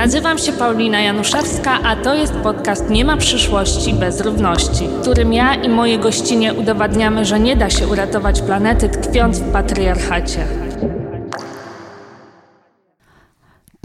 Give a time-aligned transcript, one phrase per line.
[0.00, 5.32] Nazywam się Paulina Januszewska, a to jest podcast Nie ma przyszłości bez równości, w którym
[5.32, 10.46] ja i moje gościnie udowadniamy, że nie da się uratować planety tkwiąc w patriarchacie.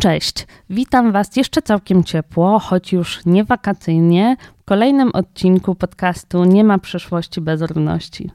[0.02, 6.64] Cześć, witam Was jeszcze całkiem ciepło, choć już nie wakacyjnie, w kolejnym odcinku podcastu Nie
[6.64, 8.32] ma przyszłości bez równości.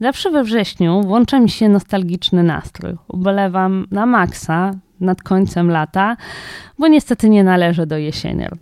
[0.00, 2.94] Zawsze we wrześniu włącza mi się nostalgiczny nastrój.
[3.08, 4.72] Ubolewam na maksa
[5.02, 6.16] nad końcem lata,
[6.78, 8.56] bo niestety nie należę do jesienier.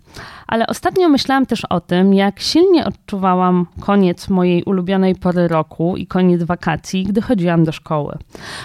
[0.46, 6.06] Ale ostatnio myślałam też o tym, jak silnie odczuwałam koniec mojej ulubionej pory roku i
[6.06, 8.18] koniec wakacji, gdy chodziłam do szkoły.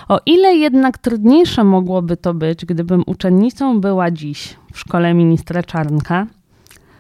[0.08, 6.28] O ile jednak trudniejsze mogłoby to być, gdybym uczennicą była dziś w szkole ministra Czarnka,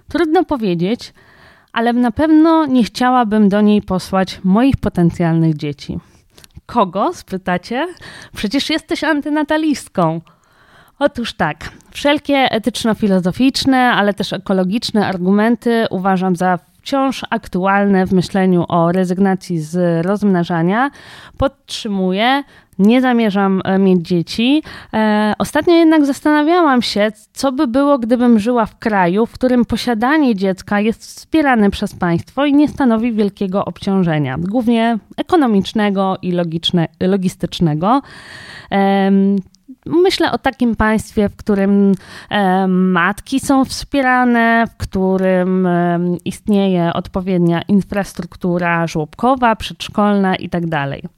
[0.09, 1.13] trudno powiedzieć,
[1.73, 5.99] ale na pewno nie chciałabym do niej posłać moich potencjalnych dzieci.
[6.65, 7.13] Kogo?
[7.13, 7.87] spytacie?
[8.35, 10.21] Przecież jesteś antynatalistką.
[10.99, 18.91] Otóż tak, wszelkie etyczno-filozoficzne, ale też ekologiczne argumenty uważam za wciąż aktualne w myśleniu o
[18.91, 20.91] rezygnacji z rozmnażania.
[21.37, 22.43] Podtrzymuję,
[22.79, 24.63] nie zamierzam e, mieć dzieci.
[24.93, 30.35] E, ostatnio jednak zastanawiałam się, co by było, gdybym żyła w kraju, w którym posiadanie
[30.35, 38.01] dziecka jest wspierane przez państwo i nie stanowi wielkiego obciążenia, głównie ekonomicznego i logiczne, logistycznego.
[39.85, 41.95] Myślę o takim państwie, w którym
[42.67, 45.67] matki są wspierane, w którym
[46.25, 50.69] istnieje odpowiednia infrastruktura żłobkowa, przedszkolna itd.
[50.69, 51.11] Tak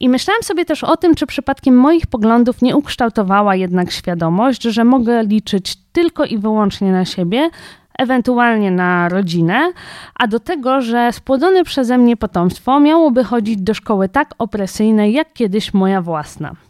[0.00, 4.84] I myślałam sobie też o tym, czy przypadkiem moich poglądów nie ukształtowała jednak świadomość, że
[4.84, 7.50] mogę liczyć tylko i wyłącznie na siebie,
[7.98, 9.72] ewentualnie na rodzinę,
[10.14, 15.32] a do tego, że spłodzone przeze mnie potomstwo miałoby chodzić do szkoły tak opresyjnej, jak
[15.32, 16.65] kiedyś moja własna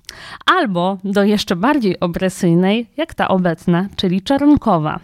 [0.46, 5.00] albo do jeszcze bardziej opresyjnej, jak ta obecna, czyli czarnkowa.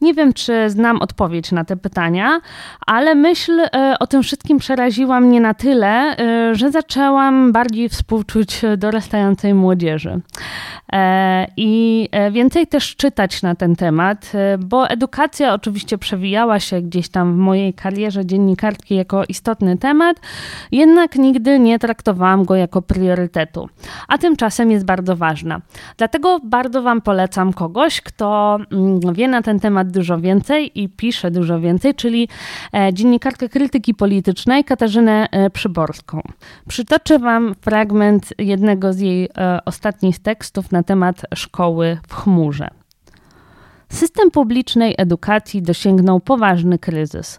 [0.00, 2.40] Nie wiem, czy znam odpowiedź na te pytania,
[2.86, 8.62] ale myśl e, o tym wszystkim przeraziła mnie na tyle, e, że zaczęłam bardziej współczuć
[8.76, 10.20] dorastającej młodzieży.
[10.92, 17.34] E, I więcej też czytać na ten temat, bo edukacja oczywiście przewijała się gdzieś tam
[17.34, 20.16] w mojej karierze dziennikarki jako istotny temat,
[20.72, 23.68] jednak nigdy nie traktowałam go jako priorytetu.
[24.08, 25.60] A tymczasem jest bardzo ważna.
[25.96, 31.30] Dlatego bardzo Wam polecam kogoś, kto mm, wie na ten temat dużo więcej i pisze
[31.30, 32.28] dużo więcej, czyli
[32.74, 36.22] e, dziennikarkę krytyki politycznej Katarzynę e, Przyborską.
[36.68, 42.68] Przytoczę Wam fragment jednego z jej e, ostatnich tekstów na temat szkoły w chmurze.
[43.88, 47.38] System publicznej edukacji dosięgnął poważny kryzys.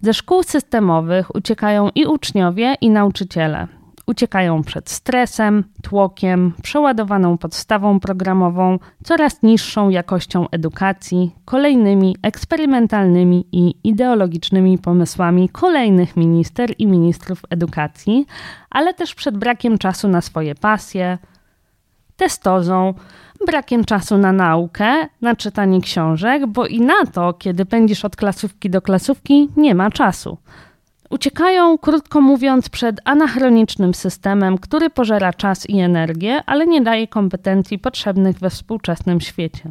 [0.00, 3.81] Ze szkół systemowych uciekają i uczniowie, i nauczyciele.
[4.06, 14.78] Uciekają przed stresem, tłokiem, przeładowaną podstawą programową, coraz niższą jakością edukacji, kolejnymi eksperymentalnymi i ideologicznymi
[14.78, 18.26] pomysłami kolejnych minister i ministrów edukacji,
[18.70, 21.18] ale też przed brakiem czasu na swoje pasje,
[22.16, 22.94] testozą,
[23.46, 28.70] brakiem czasu na naukę, na czytanie książek, bo i na to, kiedy pędzisz od klasówki
[28.70, 30.38] do klasówki, nie ma czasu.
[31.12, 37.78] Uciekają, krótko mówiąc, przed anachronicznym systemem, który pożera czas i energię, ale nie daje kompetencji
[37.78, 39.70] potrzebnych we współczesnym świecie.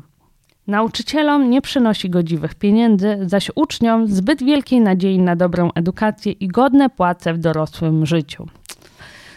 [0.67, 6.89] Nauczycielom nie przynosi godziwych pieniędzy, zaś uczniom zbyt wielkiej nadziei na dobrą edukację i godne
[6.89, 8.47] płace w dorosłym życiu.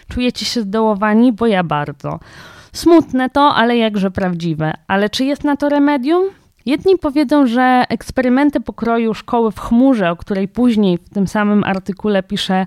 [0.08, 1.32] Czujecie się zdołowani?
[1.32, 2.20] Bo ja bardzo.
[2.72, 4.72] Smutne to, ale jakże prawdziwe.
[4.88, 6.24] Ale czy jest na to remedium?
[6.66, 12.22] Jedni powiedzą, że eksperymenty pokroju szkoły w chmurze, o której później w tym samym artykule
[12.22, 12.66] pisze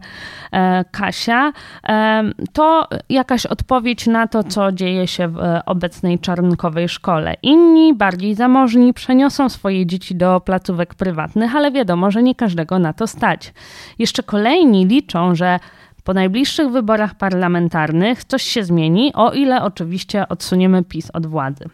[0.52, 1.53] e, Kasia,
[1.88, 7.34] e, to jakaś odpowiedź na to, co dzieje się w e, obecnej czarnkowej szkole.
[7.44, 12.94] Inni, bardziej zamożni, przeniosą swoje dzieci do placówek prywatnych, ale wiadomo, że nie każdego na
[12.94, 13.53] to stać.
[14.00, 15.59] Jeszcze kolejni liczą, że
[16.03, 21.69] po najbliższych wyborach parlamentarnych coś się zmieni, o ile oczywiście odsuniemy PiS od władzy.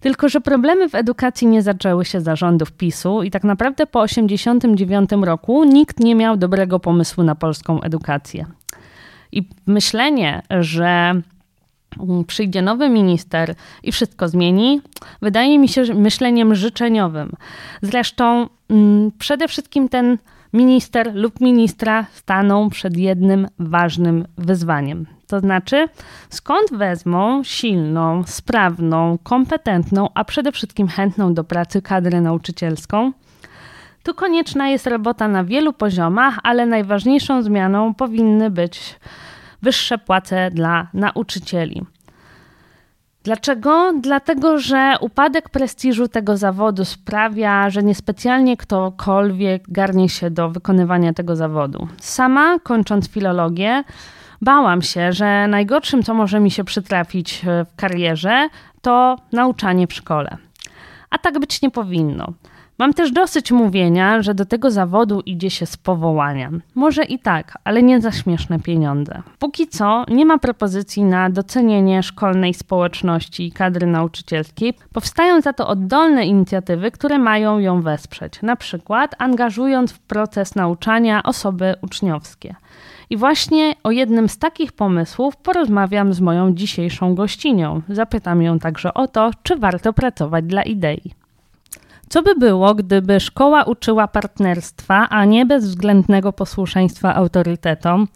[0.00, 4.06] Tylko, że problemy w edukacji nie zaczęły się za rządów PiSu i tak naprawdę po
[4.06, 8.46] 1989 roku nikt nie miał dobrego pomysłu na polską edukację.
[9.32, 11.20] I myślenie, że
[12.26, 14.80] przyjdzie nowy minister i wszystko zmieni,
[15.22, 17.32] wydaje mi się myśleniem życzeniowym.
[17.82, 20.18] Zresztą mm, przede wszystkim ten
[20.58, 25.06] minister lub ministra staną przed jednym ważnym wyzwaniem.
[25.26, 25.88] To znaczy,
[26.28, 33.12] skąd wezmą silną, sprawną, kompetentną, a przede wszystkim chętną do pracy kadrę nauczycielską?
[34.02, 39.00] Tu konieczna jest robota na wielu poziomach, ale najważniejszą zmianą powinny być
[39.62, 41.82] wyższe płace dla nauczycieli.
[43.28, 43.92] Dlaczego?
[44.00, 51.36] Dlatego, że upadek prestiżu tego zawodu sprawia, że niespecjalnie ktokolwiek garnie się do wykonywania tego
[51.36, 51.88] zawodu.
[52.00, 53.84] Sama, kończąc filologię,
[54.42, 58.48] bałam się, że najgorszym, co może mi się przytrafić w karierze,
[58.82, 60.36] to nauczanie w szkole.
[61.10, 62.32] A tak być nie powinno.
[62.78, 66.50] Mam też dosyć mówienia, że do tego zawodu idzie się z powołania.
[66.74, 69.22] Może i tak, ale nie za śmieszne pieniądze.
[69.38, 74.74] Póki co nie ma propozycji na docenienie szkolnej społeczności i kadry nauczycielskiej.
[74.92, 81.22] Powstają za to oddolne inicjatywy, które mają ją wesprzeć, na przykład angażując w proces nauczania
[81.22, 82.54] osoby uczniowskie.
[83.10, 87.82] I właśnie o jednym z takich pomysłów porozmawiam z moją dzisiejszą gościnią.
[87.88, 91.18] Zapytam ją także o to, czy warto pracować dla idei.
[92.10, 98.08] Co by było, gdyby szkoła uczyła partnerstwa, a nie bezwzględnego posłuszeństwa autorytetom?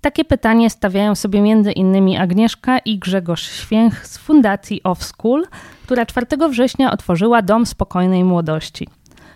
[0.00, 2.20] Takie pytanie stawiają sobie m.in.
[2.20, 5.46] Agnieszka i Grzegorz Święch z Fundacji Off School,
[5.84, 8.88] która 4 września otworzyła Dom Spokojnej Młodości.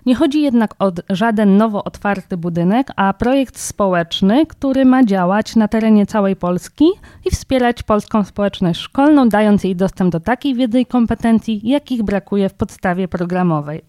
[0.07, 5.69] Nie chodzi jednak o żaden nowo otwarty budynek, a projekt społeczny, który ma działać na
[5.69, 6.85] terenie całej Polski
[7.25, 12.49] i wspierać polską społeczność szkolną, dając jej dostęp do takiej wiedzy i kompetencji, jakich brakuje
[12.49, 13.83] w podstawie programowej.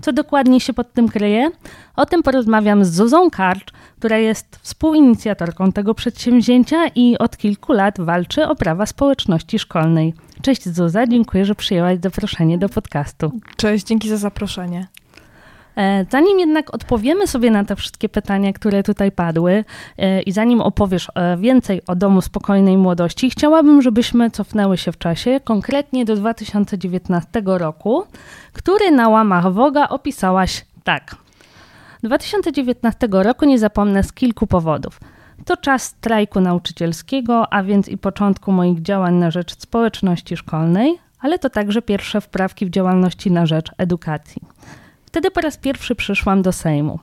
[0.00, 1.50] Co dokładnie się pod tym kryje?
[1.96, 8.00] O tym porozmawiam z Zuzą Karcz, która jest współinicjatorką tego przedsięwzięcia i od kilku lat
[8.00, 10.14] walczy o prawa społeczności szkolnej.
[10.42, 13.32] Cześć Zuza, dziękuję, że przyjęłaś zaproszenie do podcastu.
[13.56, 14.86] Cześć, dzięki za zaproszenie.
[15.76, 19.64] E, zanim jednak odpowiemy sobie na te wszystkie pytania, które tutaj padły
[19.98, 24.98] e, i zanim opowiesz e, więcej o Domu Spokojnej Młodości, chciałabym, żebyśmy cofnęły się w
[24.98, 28.04] czasie, konkretnie do 2019 roku,
[28.52, 31.16] który na łamach Woga opisałaś tak.
[32.02, 35.00] 2019 roku nie zapomnę z kilku powodów.
[35.44, 41.38] To czas strajku nauczycielskiego, a więc i początku moich działań na rzecz społeczności szkolnej, ale
[41.38, 44.42] to także pierwsze wprawki w działalności na rzecz edukacji.
[45.16, 46.98] Wtedy po raz pierwszy przyszłam do Sejmu.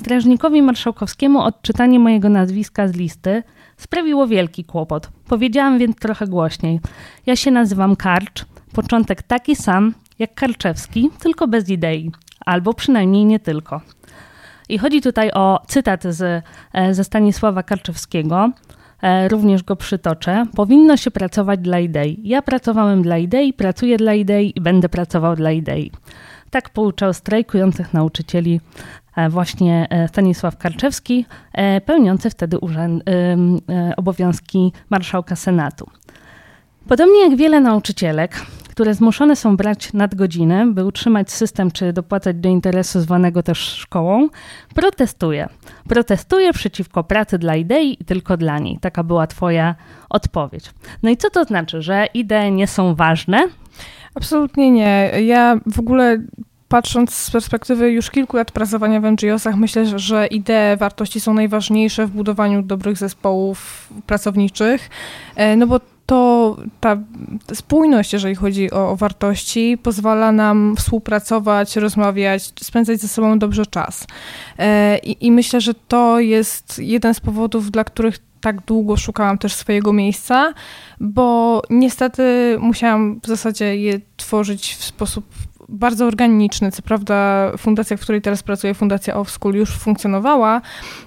[0.00, 3.42] Strażnikowi marszałkowskiemu odczytanie mojego nazwiska z listy
[3.76, 5.08] sprawiło wielki kłopot.
[5.28, 6.80] Powiedziałam więc trochę głośniej.
[7.26, 12.10] Ja się nazywam Karcz, początek taki sam jak Karczewski, tylko bez idei.
[12.46, 13.80] Albo przynajmniej nie tylko.
[14.68, 18.50] I chodzi tutaj o cytat z, e, ze Stanisława Karczewskiego,
[19.02, 20.46] e, również go przytoczę.
[20.56, 22.20] Powinno się pracować dla idei.
[22.24, 25.90] Ja pracowałem dla idei, pracuję dla idei i będę pracował dla idei.
[26.50, 28.60] Tak pouczał strajkujących nauczycieli
[29.16, 33.04] e, właśnie e, Stanisław Karczewski, e, pełniący wtedy urząd,
[33.96, 35.90] obowiązki marszałka Senatu.
[36.88, 38.40] Podobnie jak wiele nauczycielek,
[38.70, 44.28] które zmuszone są brać nadgodziny, by utrzymać system czy dopłacać do interesu zwanego też szkołą,
[44.74, 45.48] protestuje.
[45.88, 48.78] Protestuje przeciwko pracy dla idei i tylko dla niej.
[48.80, 49.74] Taka była Twoja
[50.10, 50.70] odpowiedź.
[51.02, 53.48] No i co to znaczy, że idee nie są ważne?
[54.18, 55.12] Absolutnie nie.
[55.26, 56.18] Ja w ogóle
[56.68, 62.06] patrząc z perspektywy już kilku lat pracowania w NGO-sach, myślę, że idee, wartości są najważniejsze
[62.06, 64.90] w budowaniu dobrych zespołów pracowniczych,
[65.36, 66.96] e, no bo to ta
[67.54, 74.06] spójność, jeżeli chodzi o, o, wartości, pozwala nam współpracować, rozmawiać, spędzać ze sobą dobrze czas.
[74.58, 79.38] E, I, I, myślę, że to jest jeden z powodów, dla których tak długo szukałam
[79.38, 80.54] też swojego miejsca,
[81.00, 85.24] bo niestety musiałam w zasadzie je tworzyć w sposób
[85.68, 86.72] bardzo organiczny.
[86.72, 90.60] Co prawda fundacja, w której teraz pracuję, Fundacja Off School już funkcjonowała,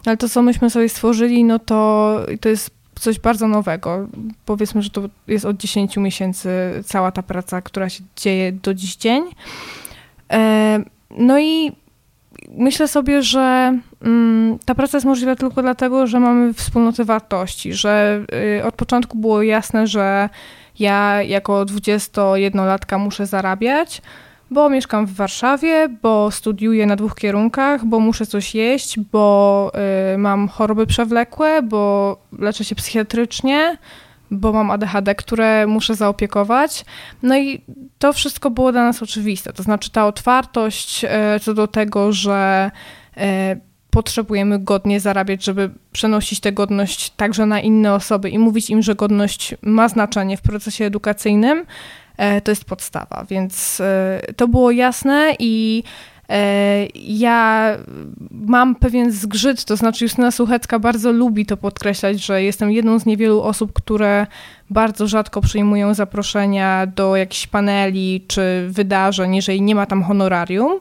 [0.05, 4.07] ale to, co myśmy sobie stworzyli, no to, to jest coś bardzo nowego.
[4.45, 6.49] Powiedzmy, że to jest od 10 miesięcy
[6.85, 9.23] cała ta praca, która się dzieje do dziś dzień.
[10.31, 10.79] E,
[11.17, 11.71] no i
[12.57, 18.25] myślę sobie, że mm, ta praca jest możliwa tylko dlatego, że mamy wspólnoty wartości, że
[18.59, 20.29] y, od początku było jasne, że
[20.79, 24.01] ja jako 21-latka muszę zarabiać,
[24.51, 29.71] bo mieszkam w Warszawie, bo studiuję na dwóch kierunkach, bo muszę coś jeść, bo
[30.13, 33.77] y, mam choroby przewlekłe, bo leczę się psychiatrycznie,
[34.31, 36.85] bo mam ADHD, które muszę zaopiekować.
[37.23, 37.61] No i
[37.99, 39.53] to wszystko było dla nas oczywiste.
[39.53, 41.09] To znaczy ta otwartość y,
[41.41, 42.71] co do tego, że
[43.17, 43.21] y,
[43.89, 48.95] potrzebujemy godnie zarabiać, żeby przenosić tę godność także na inne osoby i mówić im, że
[48.95, 51.65] godność ma znaczenie w procesie edukacyjnym,
[52.21, 53.25] E, to jest podstawa.
[53.29, 56.10] Więc e, to było jasne i e,
[56.95, 57.77] ja
[58.31, 63.05] mam pewien zgrzyt, to znaczy Justyna Suchecka bardzo lubi to podkreślać, że jestem jedną z
[63.05, 64.27] niewielu osób, które
[64.69, 70.79] bardzo rzadko przyjmują zaproszenia do jakichś paneli czy wydarzeń, jeżeli nie ma tam honorarium,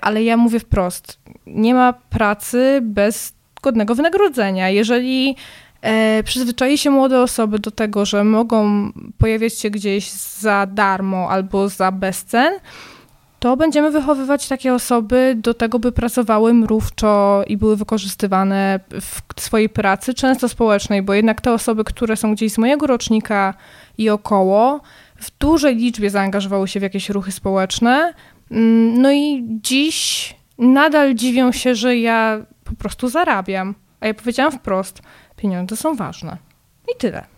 [0.00, 4.68] ale ja mówię wprost, nie ma pracy bez godnego wynagrodzenia.
[4.68, 5.36] Jeżeli
[5.82, 11.68] e, przyzwyczai się młode osoby do tego, że mogą pojawiać się gdzieś za darmo albo
[11.68, 12.52] za bezcen,
[13.44, 19.68] to będziemy wychowywać takie osoby do tego, by pracowały mrówczo i były wykorzystywane w swojej
[19.68, 23.54] pracy, często społecznej, bo jednak te osoby, które są gdzieś z mojego rocznika
[23.98, 24.80] i około,
[25.16, 28.14] w dużej liczbie zaangażowały się w jakieś ruchy społeczne.
[28.50, 33.74] Mm, no i dziś nadal dziwią się, że ja po prostu zarabiam.
[34.00, 35.02] A ja powiedziałam wprost,
[35.36, 36.36] pieniądze są ważne.
[36.94, 37.33] I tyle.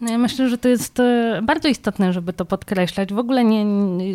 [0.00, 3.12] No ja myślę, że to jest e, bardzo istotne, żeby to podkreślać.
[3.12, 3.64] W ogóle nie,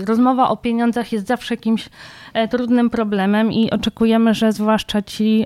[0.06, 1.90] rozmowa o pieniądzach jest zawsze jakimś
[2.34, 5.46] e, trudnym problemem i oczekujemy, że zwłaszcza ci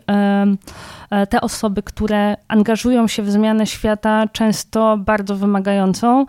[1.09, 6.25] E, te osoby, które angażują się w zmianę świata, często bardzo wymagającą,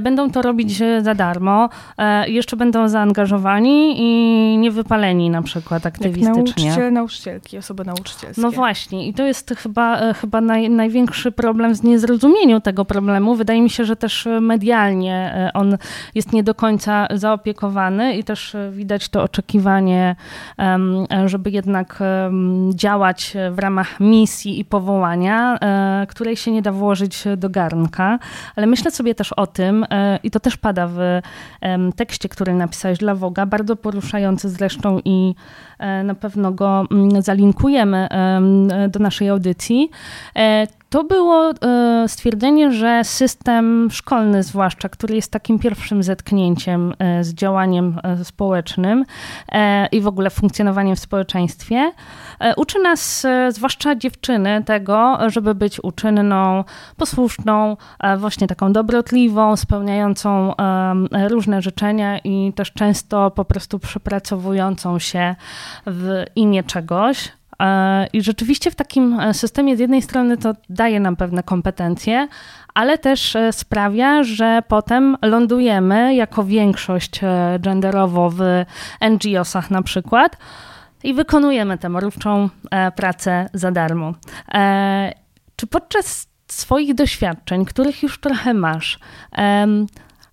[0.00, 1.68] będą to robić za darmo,
[2.26, 6.68] jeszcze będą zaangażowani i niewypaleni na przykład aktywistycznie.
[6.68, 8.42] Jak nauczycielki, osoby nauczycielskie.
[8.42, 13.34] No właśnie i to jest chyba, chyba naj, największy problem z niezrozumieniu tego problemu.
[13.50, 15.76] Wydaje mi się, że też medialnie on
[16.14, 20.16] jest nie do końca zaopiekowany i też widać to oczekiwanie,
[21.26, 21.98] żeby jednak
[22.74, 28.18] działać w ramach misji i powołania, e, której się nie da włożyć do garnka,
[28.56, 31.20] ale myślę sobie też o tym, e, i to też pada w
[31.96, 35.69] tekście, który napisałeś dla Woga, bardzo poruszający zresztą i e,
[36.04, 38.08] na pewno go mm, zalinkujemy
[38.88, 39.90] do naszej audycji.
[40.90, 47.34] To było e, stwierdzenie, że system szkolny, zwłaszcza, który jest takim pierwszym zetknięciem e, z
[47.34, 49.04] działaniem e, społecznym
[49.92, 51.92] i w ogóle funkcjonowaniem w społeczeństwie,
[52.56, 56.64] uczy nas, zwłaszcza dziewczyny, tego, żeby być uczynną,
[56.96, 57.76] posłuszną,
[58.18, 60.54] właśnie taką dobrotliwą, spełniającą
[61.28, 65.34] różne życzenia i też często po prostu przepracowującą się
[65.86, 67.32] w imię czegoś.
[67.60, 72.28] E, I rzeczywiście w takim e, systemie z jednej strony to daje nam pewne kompetencje,
[72.74, 77.20] ale też e, sprawia, że potem lądujemy jako większość
[77.60, 78.40] genderowo w
[79.00, 80.36] NGO-sach na przykład
[81.04, 82.48] i wykonujemy tę mrówczą
[82.96, 84.14] pracę za darmo.
[85.56, 88.98] Czy podczas swoich doświadczeń, których już trochę masz,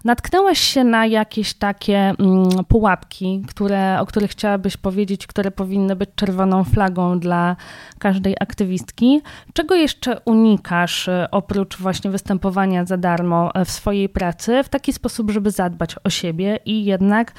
[0.08, 6.10] Natknęłaś się na jakieś takie mm, pułapki, które, o których chciałabyś powiedzieć, które powinny być
[6.16, 7.56] czerwoną flagą dla
[8.00, 9.22] każdej aktywistki?
[9.54, 14.94] Czego jeszcze unikasz e, oprócz właśnie występowania za darmo e, w swojej pracy w taki
[14.94, 17.34] sposób, żeby zadbać o siebie i jednak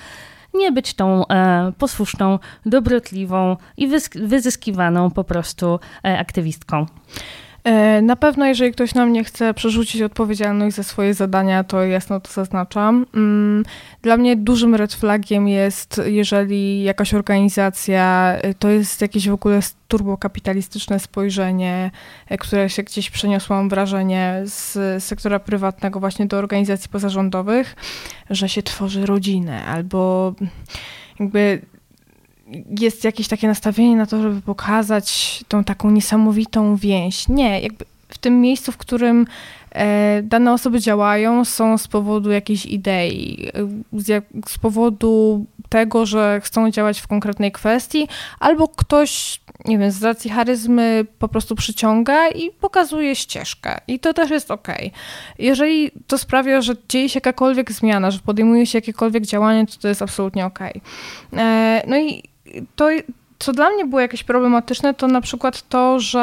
[0.55, 6.87] nie być tą e, posłuszną, dobrotliwą i wyzyskiwaną po prostu e, aktywistką?
[7.69, 12.21] E, na pewno, jeżeli ktoś na mnie chce przerzucić odpowiedzialność za swoje zadania, to jasno
[12.21, 13.07] to zaznaczam.
[13.15, 13.65] Mm,
[14.03, 19.61] dla mnie dużym red flagiem jest, jeżeli jakaś organizacja e, to jest jakieś w ogóle
[19.89, 21.91] turbokapitalistyczne spojrzenie,
[22.29, 27.77] e, które się gdzieś przeniosło, mam wrażenie, z sektora prywatnego właśnie do organizacji pozarządowych,
[28.31, 30.35] że się tworzy rodzinę albo
[31.21, 31.61] jakby
[32.81, 37.29] jest jakieś takie nastawienie na to, żeby pokazać tą taką niesamowitą więź.
[37.29, 39.27] Nie, jakby w tym miejscu, w którym
[39.73, 43.51] e, dane osoby działają, są z powodu jakiejś idei,
[43.93, 48.09] z, powodu tego, że chcą działać w konkretnej kwestii,
[48.41, 53.81] albo ktoś, nie wiem, z racji charyzmy po prostu przyciąga i pokazuje ścieżkę.
[53.89, 54.69] I to też jest ok.
[55.39, 59.89] Jeżeli to sprawia, że dzieje się jakakolwiek zmiana, że podejmuje się jakiekolwiek działanie, to to
[59.89, 60.59] jest absolutnie ok.
[61.37, 62.23] E, no i
[62.77, 62.89] to,
[63.39, 66.19] co dla mnie było jakieś problematyczne, to na przykład to, że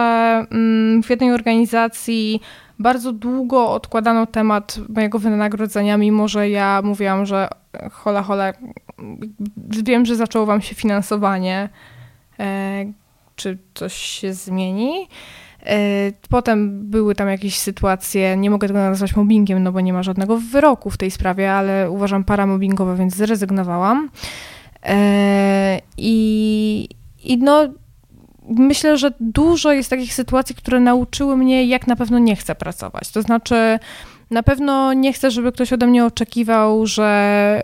[0.51, 2.41] mm, w jednej organizacji
[2.79, 7.47] bardzo długo odkładano temat mojego wynagrodzenia, mimo że ja mówiłam, że
[7.91, 8.53] hola, hola,
[9.83, 11.69] wiem, że zaczęło wam się finansowanie,
[12.39, 12.85] e,
[13.35, 15.07] czy coś się zmieni.
[15.65, 15.77] E,
[16.29, 20.37] potem były tam jakieś sytuacje, nie mogę tego nazwać mobbingiem, no bo nie ma żadnego
[20.37, 24.09] wyroku w tej sprawie, ale uważam paramobbingowe, więc zrezygnowałam.
[24.85, 26.89] E, I,
[27.23, 27.67] i no,
[28.49, 33.11] myślę, że dużo jest takich sytuacji, które nauczyły mnie, jak na pewno nie chcę pracować.
[33.11, 33.79] To znaczy,
[34.31, 37.61] na pewno nie chcę, żeby ktoś ode mnie oczekiwał, że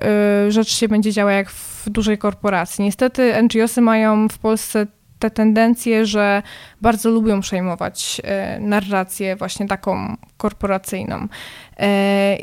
[0.48, 2.84] y, rzecz się będzie działa jak w dużej korporacji.
[2.84, 4.88] Niestety NGOsy mają w Polsce
[5.20, 6.44] tę tendencję, że
[6.82, 8.22] bardzo lubią przejmować
[8.58, 11.24] y, narrację właśnie taką korporacyjną.
[11.24, 11.28] Y,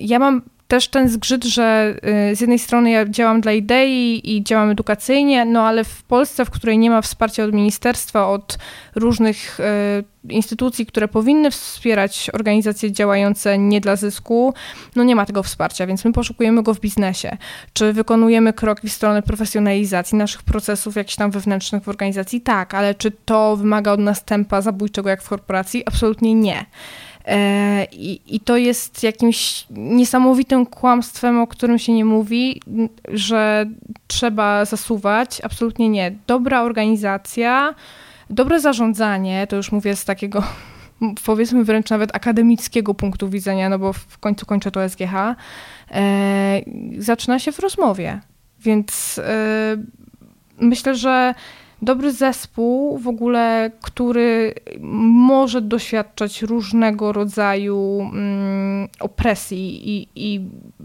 [0.00, 1.96] ja mam też ten zgrzyt, że
[2.32, 6.44] y, z jednej strony ja działam dla idei i działam edukacyjnie, no ale w Polsce,
[6.44, 8.58] w której nie ma wsparcia od ministerstwa, od
[8.94, 9.64] różnych y,
[10.28, 14.54] instytucji, które powinny wspierać organizacje działające nie dla zysku,
[14.96, 17.36] no nie ma tego wsparcia, więc my poszukujemy go w biznesie.
[17.72, 22.40] Czy wykonujemy krok w stronę profesjonalizacji naszych procesów jakichś tam wewnętrznych w organizacji?
[22.40, 25.82] Tak, ale czy to wymaga od nas tempa zabójczego jak w korporacji?
[25.86, 26.66] Absolutnie nie.
[27.28, 32.62] E, I, I to jest jakimś niesamowitym kłamstwem, o którym się nie mówi,
[33.08, 33.66] że
[34.06, 35.40] trzeba zasuwać.
[35.44, 36.12] Absolutnie nie.
[36.26, 37.74] Dobra organizacja,
[38.30, 40.42] dobre zarządzanie, to już mówię z takiego
[41.26, 45.14] powiedzmy wręcz nawet akademickiego punktu widzenia, no bo w końcu kończę to SGH,
[45.90, 46.60] e,
[46.98, 48.20] zaczyna się w rozmowie.
[48.60, 49.76] Więc e,
[50.60, 51.34] myślę, że
[51.82, 60.40] dobry zespół w ogóle, który może doświadczać różnego rodzaju mm, opresji i, i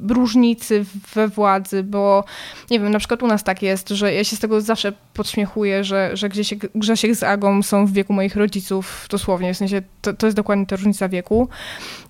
[0.10, 0.86] różnicy
[1.16, 2.24] we władzy, bo
[2.72, 5.84] nie wiem, na przykład u nas tak jest, że ja się z tego zawsze podśmiechuję,
[5.84, 10.14] że, że gdzieś Grzesiek z Agą są w wieku moich rodziców, dosłownie, w sensie to,
[10.14, 11.48] to jest dokładnie ta różnica wieku.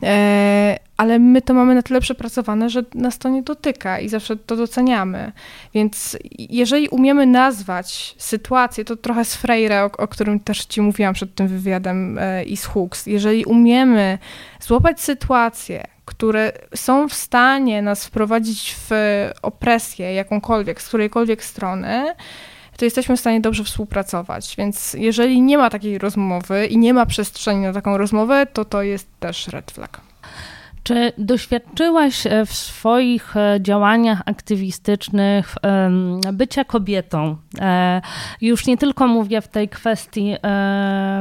[0.04, 4.36] E, ale my to mamy na tyle przepracowane, że nas to nie dotyka i zawsze
[4.36, 5.32] to doceniamy.
[5.74, 11.14] Więc jeżeli umiemy nazwać sytuację, to trochę z Freire, o, o którym też ci mówiłam
[11.14, 14.18] przed tym wywiadem e, i z Hooks, jeżeli umiemy
[14.60, 18.92] złapać sytuacje, które są w stanie nas wprowadzić w
[19.42, 22.14] opresję jakąkolwiek, z którejkolwiek strony,
[22.78, 24.56] to jesteśmy w stanie dobrze współpracować.
[24.58, 28.82] Więc jeżeli nie ma takiej rozmowy i nie ma przestrzeni na taką rozmowę, to to
[28.82, 30.13] jest też red flag.
[30.84, 35.56] Czy doświadczyłaś e, w swoich e, działaniach aktywistycznych
[36.34, 37.38] bycia kobietą?
[37.60, 38.02] E,
[38.42, 40.36] już nie tylko mówię w tej kwestii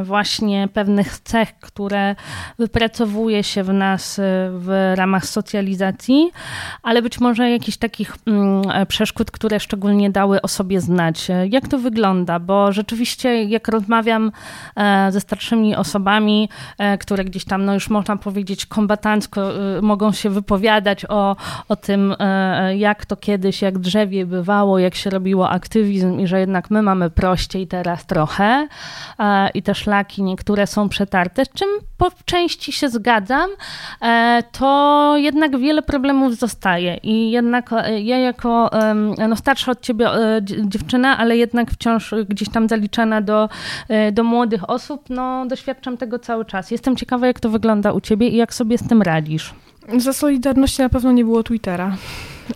[0.03, 2.15] właśnie pewnych cech, które
[2.59, 6.31] wypracowuje się w nas w ramach socjalizacji,
[6.83, 11.29] ale być może jakichś takich mm, przeszkód, które szczególnie dały o sobie znać.
[11.51, 12.39] Jak to wygląda?
[12.39, 14.33] Bo rzeczywiście, jak rozmawiam
[15.11, 16.49] ze starszymi osobami,
[17.01, 19.52] które gdzieś tam, no już można powiedzieć, kombatancko
[19.83, 21.37] mogą się wypowiadać o,
[21.69, 26.41] o tym, e, jak to kiedyś, jak drzewie bywało, jak się robiło aktywizm i że
[26.41, 28.69] jednak my mamy prościej teraz trochę
[29.19, 31.69] e, i te szlaki niektóre są przetarte, z czym
[31.99, 33.51] po części się zgadzam,
[34.03, 37.71] e, to jednak wiele problemów zostaje i jednak
[38.03, 38.71] ja jako
[39.29, 40.09] no starsza od ciebie
[40.43, 43.49] dziewczyna, ale jednak wciąż gdzieś tam zaliczana do,
[44.13, 46.71] do młodych osób, no doświadczam tego cały czas.
[46.71, 49.42] Jestem ciekawa, jak to wygląda u ciebie i jak sobie z tym radzisz.
[49.97, 51.97] Za Solidarności na pewno nie było Twittera.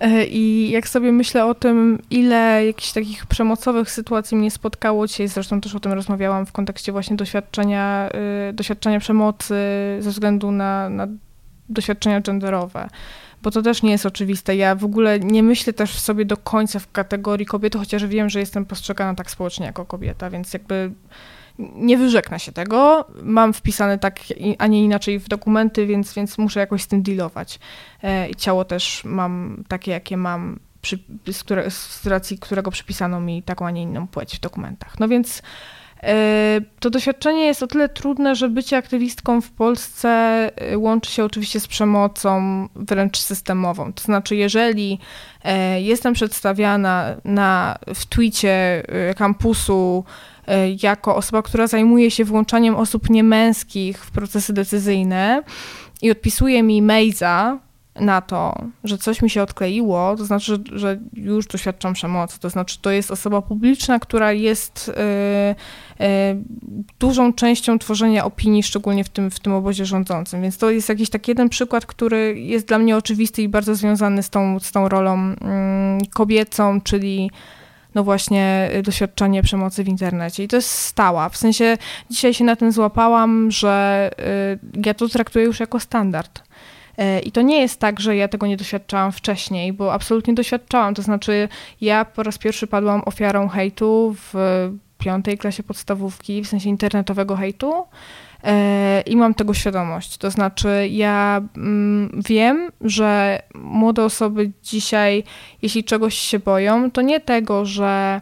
[0.01, 5.29] E, I jak sobie myślę o tym, ile jakichś takich przemocowych sytuacji mnie spotkało dzisiaj,
[5.29, 8.09] zresztą też o tym rozmawiałam w kontekście właśnie doświadczenia,
[8.51, 9.55] y, doświadczenia przemocy
[10.01, 11.07] ze względu na, na
[11.69, 12.89] doświadczenia genderowe
[13.43, 14.57] bo to też nie jest oczywiste.
[14.57, 18.31] Ja w ogóle nie myślę też w sobie do końca w kategorii kobiety, chociaż wiem,
[18.31, 20.91] że jestem postrzegana tak społecznie jako kobieta, więc jakby
[21.59, 23.07] nie wyrzeknę się tego.
[23.23, 24.21] Mam wpisane tak,
[24.59, 27.59] a nie inaczej w dokumenty, więc, więc muszę jakoś z tym dealować.
[28.03, 30.99] E, I ciało też mam takie, jakie mam, przy,
[31.33, 35.01] z, które, z racji którego przypisano mi taką, a nie inną płeć w dokumentach.
[35.01, 35.43] No więc
[36.03, 40.09] e, to doświadczenie jest o tyle trudne, że bycie aktywistką w Polsce
[40.57, 43.93] e, łączy się oczywiście z przemocą wręcz systemową.
[43.93, 44.99] To znaczy, jeżeli
[45.77, 48.83] jestem przedstawiana na, w twicie
[49.17, 50.05] kampusu,
[50.83, 55.43] jako osoba, która zajmuje się włączaniem osób niemęskich w procesy decyzyjne
[56.03, 57.59] i odpisuje mi Mejza
[58.01, 58.55] na to,
[58.85, 62.41] że coś mi się odkleiło, to znaczy, że, już doświadczam przemocy.
[62.41, 66.07] To znaczy, to jest osoba publiczna, która jest y, y,
[66.99, 70.43] dużą częścią tworzenia opinii, szczególnie w tym, w tym obozie rządzącym.
[70.43, 74.23] Więc to jest jakiś taki jeden przykład, który jest dla mnie oczywisty i bardzo związany
[74.23, 75.37] z tą, z tą rolą y,
[76.15, 77.31] kobiecą, czyli
[77.97, 80.45] no właśnie y, doświadczenie przemocy w internecie.
[80.45, 81.29] I to jest stała.
[81.29, 81.79] W sensie
[82.11, 84.11] dzisiaj się na tym złapałam, że
[84.77, 86.43] y, ja to traktuję już jako standard.
[86.99, 90.95] Y, I to nie jest tak, że ja tego nie doświadczałam wcześniej, bo absolutnie doświadczałam.
[90.95, 91.49] To znaczy,
[91.81, 94.35] ja po raz pierwszy padłam ofiarą hejtu w
[94.99, 97.85] piątej klasie podstawówki, w sensie internetowego hejtu.
[98.45, 100.19] E, i mam tego świadomość.
[100.19, 105.25] To znaczy, ja mm, wiem, że młode osoby dzisiaj,
[105.63, 108.21] jeśli czegoś się boją, to nie tego, że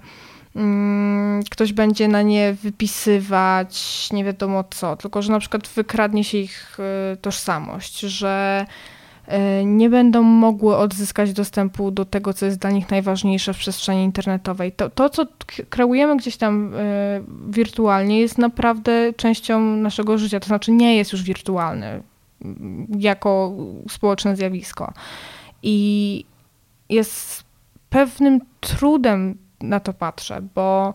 [0.57, 6.39] mm, ktoś będzie na nie wypisywać nie wiadomo co, tylko że na przykład wykradnie się
[6.39, 6.79] ich
[7.13, 8.67] y, tożsamość, że
[9.65, 14.73] nie będą mogły odzyskać dostępu do tego, co jest dla nich najważniejsze w przestrzeni internetowej.
[14.73, 15.27] To, to co
[15.71, 21.23] kreujemy gdzieś tam e, wirtualnie, jest naprawdę częścią naszego życia, to znaczy nie jest już
[21.23, 22.03] wirtualny
[22.99, 23.53] jako
[23.89, 24.93] społeczne zjawisko.
[25.63, 26.25] I
[26.89, 27.45] jest
[27.91, 30.95] pewnym trudem na to patrzę, bo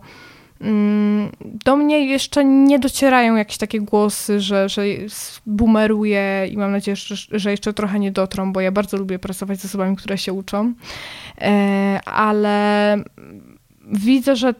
[1.64, 4.82] do mnie jeszcze nie docierają jakieś takie głosy, że, że
[5.46, 9.60] boomeruję i mam nadzieję, że, że jeszcze trochę nie dotrą, bo ja bardzo lubię pracować
[9.60, 10.72] z osobami, które się uczą,
[11.40, 12.96] e, ale
[13.92, 14.54] widzę, że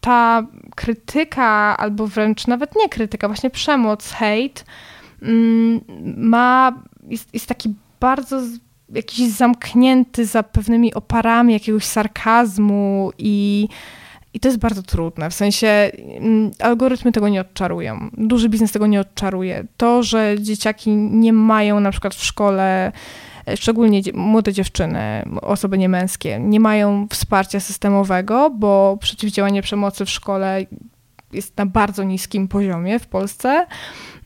[0.00, 4.64] ta krytyka, albo wręcz nawet nie krytyka, właśnie przemoc, hejt,
[5.22, 5.80] mm,
[6.16, 8.40] ma, jest, jest taki bardzo
[8.92, 13.68] jakiś zamknięty za pewnymi oparami jakiegoś sarkazmu i,
[14.34, 15.30] i to jest bardzo trudne.
[15.30, 18.10] W sensie mm, algorytmy tego nie odczarują.
[18.12, 19.64] Duży biznes tego nie odczaruje.
[19.76, 22.92] To, że dzieciaki nie mają na przykład w szkole
[23.48, 30.66] e, szczególnie młode dziewczyny, osoby niemęskie, nie mają wsparcia systemowego, bo przeciwdziałanie przemocy w szkole
[31.32, 33.66] jest na bardzo niskim poziomie w Polsce,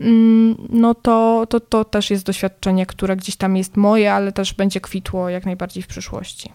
[0.00, 4.54] mm, no to, to, to też jest doświadczenie, które gdzieś tam jest moje, ale też
[4.54, 6.52] będzie kwitło jak najbardziej w przyszłości.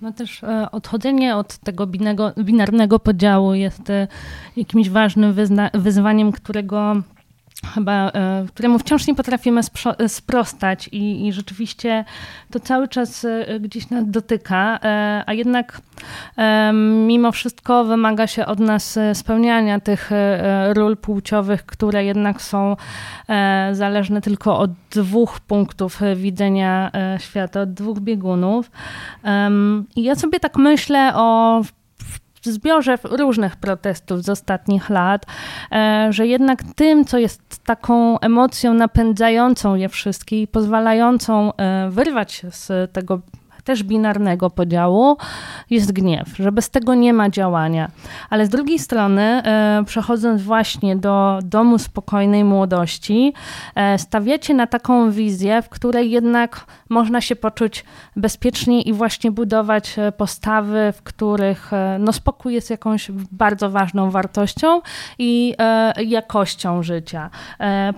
[0.00, 4.08] No też e, odchodzenie od tego binego, binarnego podziału jest e,
[4.56, 5.34] jakimś ważnym
[5.74, 6.96] wyzwaniem, którego
[7.74, 9.60] chyba, e, któremu wciąż nie potrafimy
[10.08, 12.04] sprostać i, i, rzeczywiście
[12.50, 15.80] to cały czas e, gdzieś nas dotyka, e, a jednak
[17.06, 20.10] mimo wszystko wymaga się od nas spełniania tych
[20.74, 22.76] ról płciowych, które jednak są
[23.72, 28.70] zależne tylko od dwóch punktów widzenia świata, od dwóch biegunów.
[29.96, 31.62] I ja sobie tak myślę o
[32.48, 35.26] zbiorze różnych protestów z ostatnich lat,
[35.72, 42.32] e, że jednak tym, co jest taką emocją napędzającą je wszystkie i pozwalającą e, wyrwać
[42.32, 43.20] się z tego
[43.68, 45.16] też binarnego podziału,
[45.70, 47.90] jest gniew, że bez tego nie ma działania.
[48.30, 53.32] Ale z drugiej strony, e, przechodząc właśnie do domu spokojnej młodości,
[53.74, 57.84] e, stawiacie na taką wizję, w której jednak można się poczuć
[58.16, 64.80] bezpiecznie i właśnie budować e, postawy, w których no, spokój jest jakąś bardzo ważną wartością
[65.18, 65.54] i
[66.06, 67.30] jakością życia.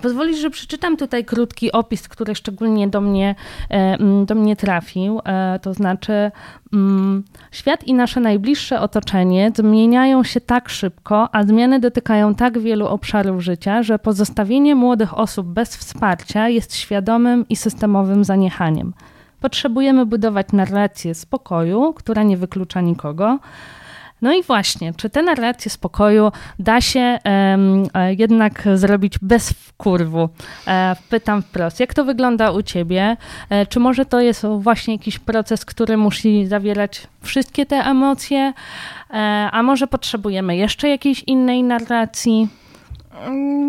[0.01, 3.35] Pozwolisz, że przeczytam tutaj krótki opis, który szczególnie do mnie,
[4.25, 5.21] do mnie trafił
[5.61, 6.31] to znaczy
[6.73, 12.87] mm, świat i nasze najbliższe otoczenie zmieniają się tak szybko, a zmiany dotykają tak wielu
[12.87, 18.93] obszarów życia, że pozostawienie młodych osób bez wsparcia jest świadomym i systemowym zaniechaniem.
[19.39, 23.39] Potrzebujemy budować narrację spokoju, która nie wyklucza nikogo,
[24.21, 27.83] no i właśnie, czy tę narrację spokoju da się um,
[28.17, 30.29] jednak zrobić bez wkurwu?
[30.67, 33.17] E, pytam wprost, jak to wygląda u ciebie?
[33.49, 38.53] E, czy może to jest właśnie jakiś proces, który musi zawierać wszystkie te emocje?
[39.09, 39.13] E,
[39.51, 42.60] a może potrzebujemy jeszcze jakiejś innej narracji?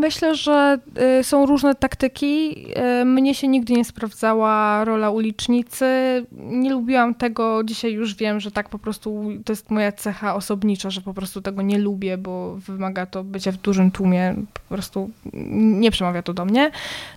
[0.01, 0.79] Myślę, że
[1.21, 2.67] y, są różne taktyki.
[3.01, 5.87] Y, mnie się nigdy nie sprawdzała rola ulicznicy.
[6.33, 7.65] Nie lubiłam tego.
[7.65, 11.43] Dzisiaj już wiem, że tak po prostu to jest moja cecha osobnicza, że po prostu
[11.43, 14.35] tego nie lubię, bo wymaga to bycia w dużym tłumie.
[14.55, 15.11] Po prostu
[15.53, 16.71] nie przemawia to do mnie.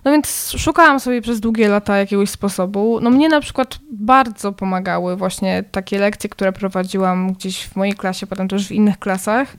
[0.04, 2.98] No więc szukałam sobie przez długie lata jakiegoś sposobu.
[3.02, 8.26] No mnie na przykład bardzo pomagały właśnie takie lekcje, które prowadziłam gdzieś w mojej klasie,
[8.26, 9.56] potem też w innych klasach.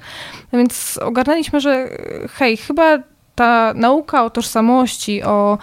[0.52, 1.90] No więc ogarnęliśmy, że
[2.30, 3.00] hej, chyba
[3.36, 5.58] ta nauka o tożsamości, o,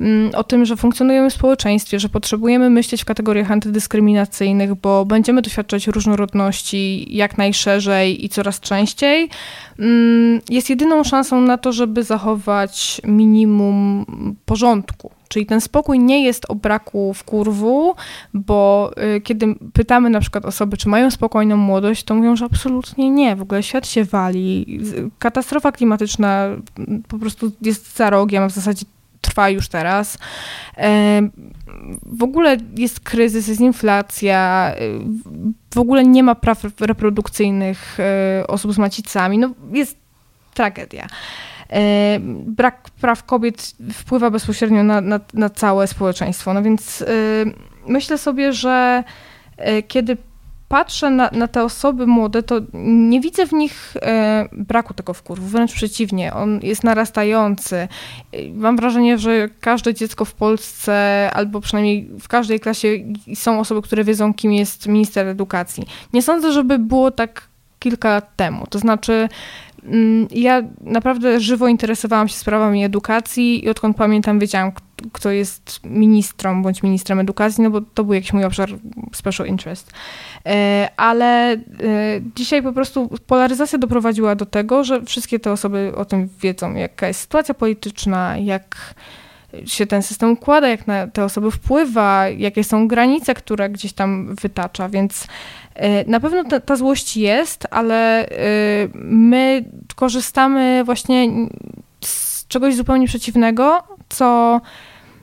[0.00, 5.42] mm, o tym, że funkcjonujemy w społeczeństwie, że potrzebujemy myśleć w kategoriach antydyskryminacyjnych, bo będziemy
[5.42, 9.28] doświadczać różnorodności jak najszerzej i coraz częściej,
[9.78, 14.06] mm, jest jedyną szansą na to, żeby zachować minimum
[14.44, 17.94] porządku Czyli ten spokój nie jest o braku wkurwu,
[18.34, 23.10] bo y, kiedy pytamy na przykład osoby, czy mają spokojną młodość, to mówią, że absolutnie
[23.10, 23.36] nie.
[23.36, 24.80] W ogóle świat się wali.
[25.18, 26.48] Katastrofa klimatyczna
[27.08, 28.84] po prostu jest za rogiem, a w zasadzie
[29.20, 30.18] trwa już teraz.
[32.06, 34.72] W ogóle jest kryzys, jest inflacja,
[35.74, 37.98] w ogóle nie ma praw reprodukcyjnych
[38.40, 39.38] y, osób z macicami.
[39.38, 39.96] No, jest
[40.54, 41.06] tragedia.
[41.72, 46.54] E, brak praw kobiet wpływa bezpośrednio na, na, na całe społeczeństwo.
[46.54, 47.04] No więc e,
[47.86, 49.04] myślę sobie, że
[49.56, 50.16] e, kiedy
[50.68, 53.94] patrzę na, na, te osoby młode, to nie widzę w nich
[54.52, 57.88] braku tego wkurwu, wręcz przeciwnie, on jest narastający.
[58.54, 62.88] Mam wrażenie, że każde dziecko w Polsce, albo przynajmniej w każdej klasie
[63.34, 65.86] są osoby, które wiedzą, kim jest minister edukacji.
[66.12, 67.48] Nie sądzę, żeby było tak
[67.82, 68.66] kilka lat temu.
[68.66, 69.28] To znaczy,
[70.30, 74.72] ja naprawdę żywo interesowałam się sprawami edukacji i odkąd pamiętam wiedziałam,
[75.12, 78.68] kto jest ministrą bądź ministrem edukacji, no bo to był jakiś mój obszar
[79.12, 79.90] special interest.
[80.46, 81.58] E, ale e,
[82.36, 87.08] dzisiaj po prostu polaryzacja doprowadziła do tego, że wszystkie te osoby o tym wiedzą, jaka
[87.08, 88.94] jest sytuacja polityczna, jak
[89.66, 94.34] się ten system układa, jak na te osoby wpływa, jakie są granice, które gdzieś tam
[94.34, 95.26] wytacza, więc
[96.06, 98.34] na pewno ta, ta złość jest, ale e,
[98.94, 101.28] my korzystamy właśnie
[102.04, 104.60] z czegoś zupełnie przeciwnego, co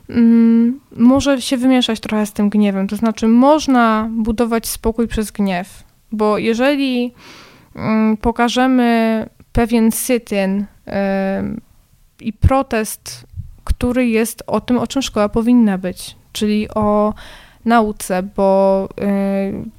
[0.08, 2.88] mm, może się wymieszać trochę z tym gniewem.
[2.88, 7.14] To znaczy, można budować spokój przez gniew, bo jeżeli
[7.76, 10.66] mm, pokażemy pewien sytyn
[12.20, 13.26] i protest,
[13.64, 17.14] który jest o tym, o czym szkoła powinna być, czyli o
[17.64, 18.88] nauce, bo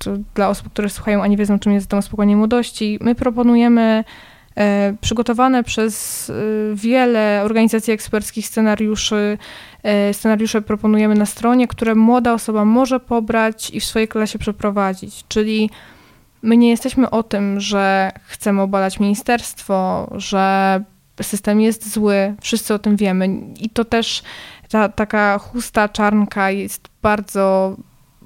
[0.07, 4.03] y, dla osób, które słuchają, a nie wiedzą, czym jest dom spokojnej młodości, my proponujemy
[4.49, 4.61] y,
[5.01, 9.37] przygotowane przez y, wiele organizacji eksperckich scenariuszy,
[10.11, 15.69] scenariusze proponujemy na stronie, które młoda osoba może pobrać i w swojej klasie przeprowadzić, czyli
[16.41, 20.83] my nie jesteśmy o tym, że chcemy obalać ministerstwo, że
[21.21, 23.29] system jest zły, wszyscy o tym wiemy.
[23.59, 24.23] I to też
[24.71, 27.75] ta taka chusta czarnka jest bardzo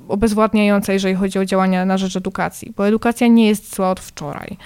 [0.07, 4.57] obezwładniająca, jeżeli chodzi o działania na rzecz edukacji, bo edukacja nie jest zła od wczoraj.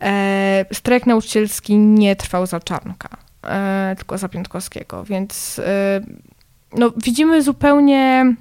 [0.00, 3.08] E, strajk nauczycielski nie trwał za czarnka,
[3.44, 6.00] e, tylko za Piątkowskiego, więc e,
[6.76, 8.34] no, widzimy zupełnie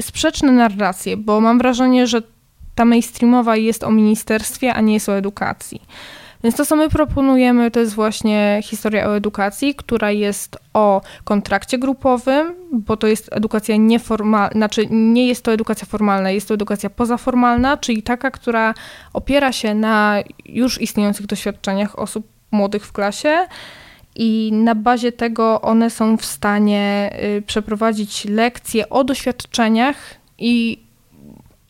[0.00, 2.22] sprzeczne narracje, bo mam wrażenie, że
[2.74, 5.82] ta mainstreamowa jest o ministerstwie, a nie jest o edukacji.
[6.44, 11.78] Więc to, co my proponujemy, to jest właśnie historia o edukacji, która jest o kontrakcie
[11.78, 16.90] grupowym, bo to jest edukacja nieformalna, znaczy nie jest to edukacja formalna, jest to edukacja
[16.90, 18.74] pozaformalna, czyli taka, która
[19.12, 23.46] opiera się na już istniejących doświadczeniach osób młodych w klasie.
[24.16, 29.96] I na bazie tego one są w stanie y, przeprowadzić lekcje o doświadczeniach
[30.38, 30.78] i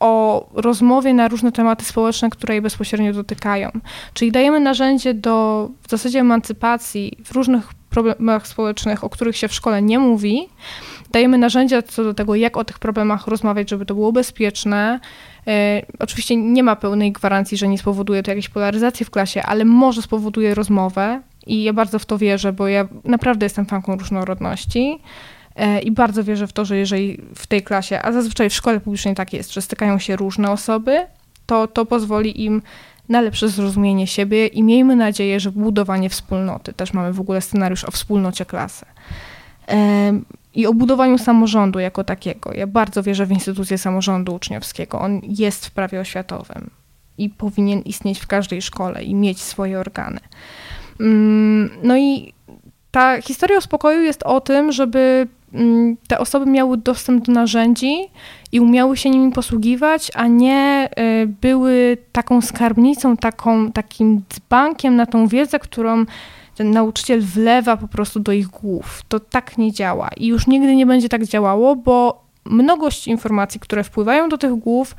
[0.01, 3.71] o rozmowie na różne tematy społeczne, które jej bezpośrednio dotykają.
[4.15, 9.55] Czyli dajemy narzędzie do w zasadzie emancypacji w różnych problemach społecznych, o których się w
[9.55, 10.49] szkole nie mówi.
[11.13, 15.01] Dajemy narzędzia co do tego, jak o tych problemach rozmawiać, żeby to było bezpieczne.
[15.47, 19.65] E, oczywiście nie ma pełnej gwarancji, że nie spowoduje to jakiejś polaryzacji w klasie, ale
[19.65, 25.01] może spowoduje rozmowę i ja bardzo w to wierzę, bo ja naprawdę jestem fanką różnorodności.
[25.61, 28.81] E, I bardzo wierzę w to, że jeżeli w tej klasie, a zazwyczaj w szkole
[28.81, 31.07] publicznej tak jest, że stykają się różne osoby,
[31.47, 32.63] to to pozwoli im
[33.09, 36.73] na lepsze zrozumienie siebie i miejmy nadzieję, że budowanie wspólnoty.
[36.73, 38.87] Też mamy w ogóle scenariusz o wspólnocie klasy.
[39.69, 40.21] E,
[40.55, 42.53] I o budowaniu samorządu jako takiego.
[42.55, 45.01] Ja bardzo wierzę w instytucję samorządu uczniowskiego.
[45.01, 46.71] On jest w prawie oświatowym
[47.19, 50.21] i powinien istnieć w każdej szkole i mieć swoje organy.
[51.01, 52.33] Mm, no i
[52.91, 55.29] ta historia o spokoju jest o tym, żeby
[56.09, 58.09] te osoby miały dostęp do narzędzi
[58.53, 60.89] i umiały się nimi posługiwać, a nie
[61.23, 66.05] y, były taką skarbnicą, taką, takim dzbankiem na tą wiedzę, którą
[66.55, 69.03] ten nauczyciel wlewa po prostu do ich głów.
[69.09, 73.85] To tak nie działa i już nigdy nie będzie tak działało, bo mnogość informacji, które
[73.85, 74.95] wpływają do tych głów,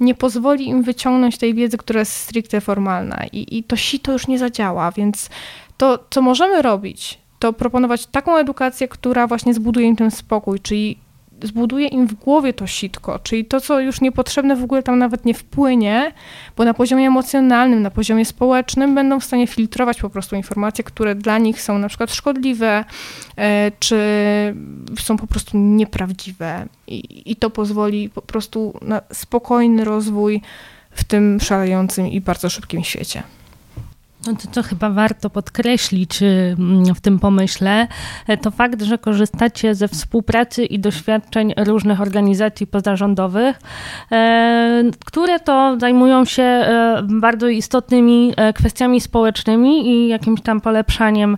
[0.00, 4.28] nie pozwoli im wyciągnąć tej wiedzy, która jest stricte formalna i, i to sito już
[4.28, 5.30] nie zadziała, więc
[5.76, 10.98] to, co możemy robić, to proponować taką edukację, która właśnie zbuduje im ten spokój, czyli
[11.42, 15.24] zbuduje im w głowie to sitko, czyli to, co już niepotrzebne w ogóle tam nawet
[15.24, 16.12] nie wpłynie,
[16.56, 21.14] bo na poziomie emocjonalnym, na poziomie społecznym będą w stanie filtrować po prostu informacje, które
[21.14, 22.84] dla nich są na przykład szkodliwe,
[23.36, 23.98] e, czy
[24.98, 26.66] są po prostu nieprawdziwe.
[26.86, 30.42] I, i to pozwoli po prostu na spokojny rozwój
[30.90, 33.22] w tym szalejącym i bardzo szybkim świecie.
[34.28, 37.86] No to, co chyba warto podkreślić mm, w tym pomyśle,
[38.26, 43.60] e, to fakt, że korzystacie ze współpracy i doświadczeń różnych organizacji pozarządowych,
[44.12, 51.36] e, które to zajmują się e, bardzo istotnymi kwestiami społecznymi i jakimś tam polepszaniem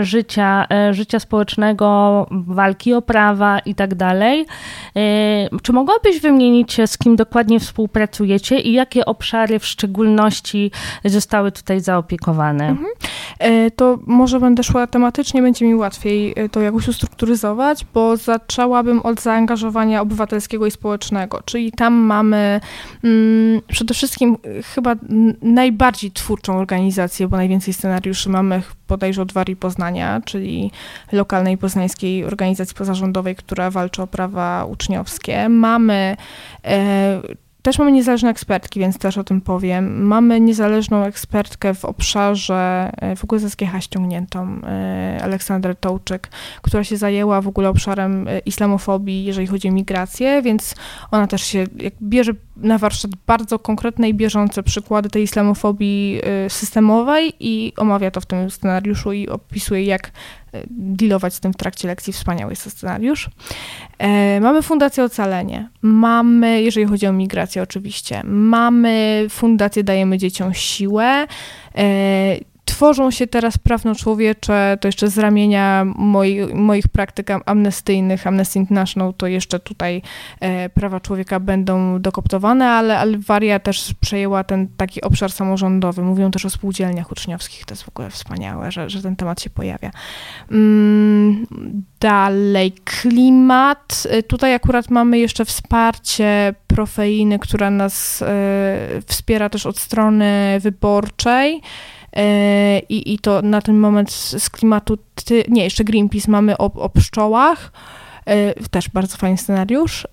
[0.00, 4.46] życia, życia społecznego, walki o prawa i tak dalej.
[5.62, 10.70] Czy mogłabyś wymienić, z kim dokładnie współpracujecie i jakie obszary w szczególności
[11.04, 12.68] zostały tutaj zaopiekowane.
[12.68, 12.88] Mhm.
[13.38, 19.00] E, to może będę szła tematycznie, będzie mi łatwiej e, to jakoś ustrukturyzować, bo zaczęłabym
[19.00, 22.60] od zaangażowania obywatelskiego i społecznego, czyli tam mamy
[23.04, 24.94] mm, przede wszystkim e, chyba
[25.42, 30.70] najbardziej twórczą organizację, bo najwięcej scenariuszy mamy bodajże od Warii Poznania, czyli
[31.12, 35.48] lokalnej poznańskiej organizacji pozarządowej, która walczy o prawa uczniowskie.
[35.48, 36.16] Mamy
[36.64, 37.20] e,
[37.62, 40.06] też mamy niezależne ekspertki, więc też o tym powiem.
[40.06, 46.28] Mamy niezależną ekspertkę w obszarze, e, w ogóle ze SGH ściągniętą, e, Aleksandrę Tołczyk,
[46.62, 50.74] która się zajęła w ogóle obszarem e, islamofobii, jeżeli chodzi o migrację, więc
[51.10, 51.64] ona też się
[52.02, 58.26] bierze na warsztat bardzo konkretne i bieżące przykłady tej islamofobii systemowej i omawia to w
[58.26, 60.10] tym scenariuszu i opisuje, jak
[60.70, 62.12] dealować z tym w trakcie lekcji.
[62.12, 63.30] Wspaniały jest scenariusz.
[64.40, 65.68] Mamy Fundację Ocalenie.
[65.82, 71.26] Mamy, jeżeli chodzi o migrację oczywiście, mamy Fundację Dajemy Dzieciom Siłę
[72.70, 79.26] tworzą się teraz prawno-człowiecze, to jeszcze z ramienia moi, moich praktyk amnestyjnych, Amnesty International, to
[79.26, 80.02] jeszcze tutaj
[80.40, 86.02] e, prawa człowieka będą dokoptowane, ale Alwaria też przejęła ten taki obszar samorządowy.
[86.02, 89.50] Mówią też o spółdzielniach uczniowskich, to jest w ogóle wspaniałe, że, że ten temat się
[89.50, 89.90] pojawia.
[90.50, 91.46] Mm,
[92.00, 94.06] dalej, klimat.
[94.10, 98.26] E, tutaj akurat mamy jeszcze wsparcie profeiny, która nas e,
[99.06, 101.62] wspiera też od strony wyborczej.
[102.16, 106.64] E, i, i to na ten moment z klimatu, ty, nie, jeszcze Greenpeace mamy o,
[106.64, 107.72] o pszczołach,
[108.26, 110.06] e, też bardzo fajny scenariusz.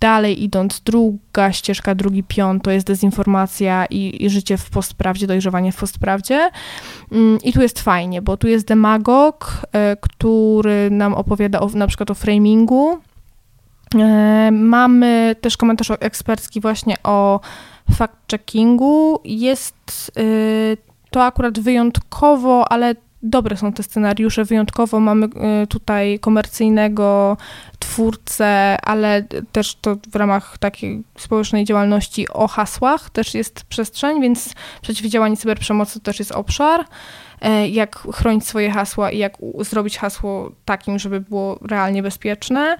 [0.00, 5.72] Dalej idąc, druga ścieżka, drugi pion to jest dezinformacja i, i życie w postprawdzie, dojrzewanie
[5.72, 6.50] w postprawdzie.
[7.12, 11.86] Mm, I tu jest fajnie, bo tu jest demagog, e, który nam opowiada o, na
[11.86, 12.98] przykład o framingu.
[14.52, 17.40] Mamy też komentarz ekspercki właśnie o
[17.92, 19.18] fact-checkingu.
[19.24, 20.76] Jest y,
[21.10, 24.44] to akurat wyjątkowo, ale dobre są te scenariusze.
[24.44, 25.26] Wyjątkowo mamy
[25.62, 27.36] y, tutaj komercyjnego
[27.78, 34.54] twórcę, ale też to w ramach takiej społecznej działalności o hasłach też jest przestrzeń, więc
[34.82, 36.84] przeciwdziałanie cyberprzemocy to też jest obszar.
[37.44, 42.76] E, jak chronić swoje hasła i jak zrobić hasło takim, żeby było realnie bezpieczne.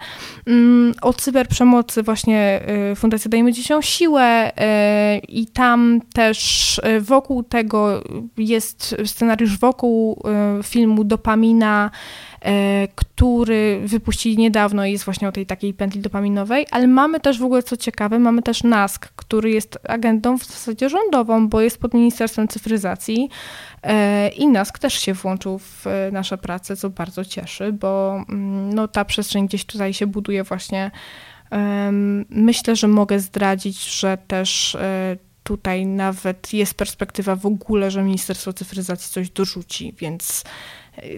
[0.47, 8.03] Mm, o cyberprzemocy właśnie e, Fundacja Dajmy Dzieciom Siłę e, i tam też wokół tego
[8.37, 10.23] jest scenariusz wokół
[10.63, 11.91] filmu Dopamina,
[12.95, 17.45] który wypuścili niedawno i jest właśnie o tej takiej pętli dopaminowej, ale mamy też w
[17.45, 21.95] ogóle, co ciekawe, mamy też NASK, który jest agendą w zasadzie rządową, bo jest pod
[21.95, 23.29] Ministerstwem Cyfryzacji
[24.37, 28.89] I NASK też się włączył w e, nasze prace, co bardzo cieszy, bo mm, no,
[28.89, 30.91] ta przestrzeń gdzieś tutaj się buduje właśnie.
[32.29, 38.53] Myślę, że mogę zdradzić, że też e, tutaj nawet jest perspektywa w ogóle, że Ministerstwo
[38.53, 40.45] Cyfryzacji coś dorzuci, więc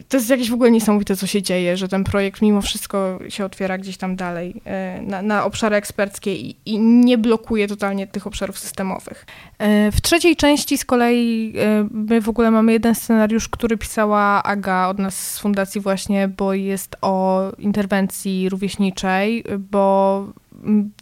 [0.08, 3.44] to jest jakieś w ogóle niesamowite, co się dzieje, że ten projekt mimo wszystko się
[3.44, 8.26] otwiera gdzieś tam dalej e, na, na obszary eksperckie i, i, nie blokuje totalnie tych
[8.26, 9.26] obszarów systemowych.
[9.58, 14.42] E, w trzeciej części z kolei e, my w ogóle mamy jeden scenariusz, który pisała
[14.42, 20.26] Aga od nas z fundacji właśnie, bo jest o interwencji rówieśniczej, bo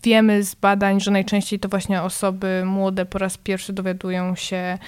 [0.02, 4.78] wiemy z badań, że najczęściej to właśnie osoby młode po raz pierwszy dowiadują się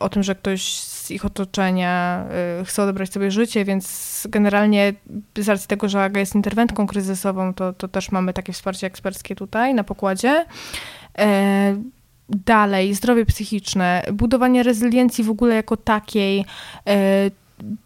[0.00, 0.74] o tym, że ktoś
[1.10, 2.24] ich otoczenia
[2.60, 4.92] y, chce odebrać sobie życie, więc generalnie
[5.38, 9.36] z racji tego, że AGA jest interwentką kryzysową, to, to też mamy takie wsparcie eksperckie
[9.36, 10.44] tutaj na pokładzie.
[11.18, 11.76] E,
[12.28, 16.44] dalej, zdrowie psychiczne, budowanie rezyliencji w ogóle jako takiej,
[16.88, 17.30] e,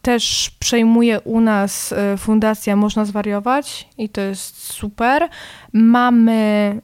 [0.03, 5.29] też przejmuje u nas e, fundacja Można Zwariować i to jest super.
[5.73, 6.81] Mamy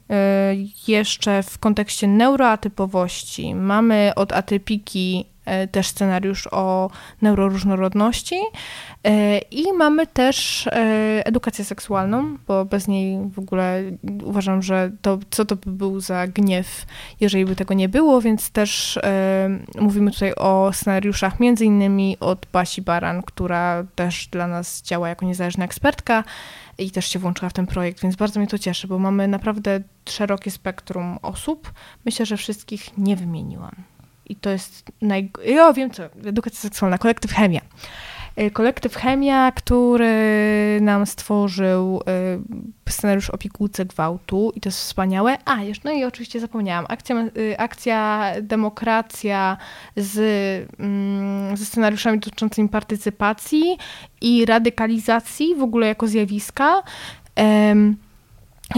[0.88, 5.26] jeszcze w kontekście neuroatypowości, mamy od atypiki
[5.72, 6.90] też scenariusz o
[7.22, 8.40] neuroróżnorodności
[9.04, 10.72] e, i mamy też e,
[11.26, 13.82] edukację seksualną, bo bez niej w ogóle
[14.24, 16.86] uważam, że to, co to by był za gniew,
[17.20, 18.98] jeżeli by tego nie było, więc też
[19.80, 25.26] mówimy tutaj o scenariuszach między innymi od Basi Baran, która też dla nas działa jako
[25.26, 26.24] niezależna ekspertka
[26.78, 29.80] i też się włączyła w ten projekt, więc bardzo mnie to cieszy, bo mamy naprawdę
[30.08, 31.72] szerokie spektrum osób.
[32.04, 33.89] Myślę, że wszystkich nie wymieniłam
[34.30, 35.30] i to jest naj...
[35.44, 37.60] Ja wiem co, edukacja seksualna, kolektyw Chemia.
[38.40, 42.00] Y, kolektyw Chemia, który nam stworzył
[42.86, 43.38] y, scenariusz o
[43.84, 45.38] gwałtu i to jest wspaniałe.
[45.44, 49.56] A, jeszcze, no i oczywiście zapomniałam, akcja, y, akcja Demokracja
[49.96, 50.18] z,
[50.78, 53.78] mm, ze scenariuszami dotyczącymi partycypacji
[54.20, 56.82] i radykalizacji w ogóle jako zjawiska.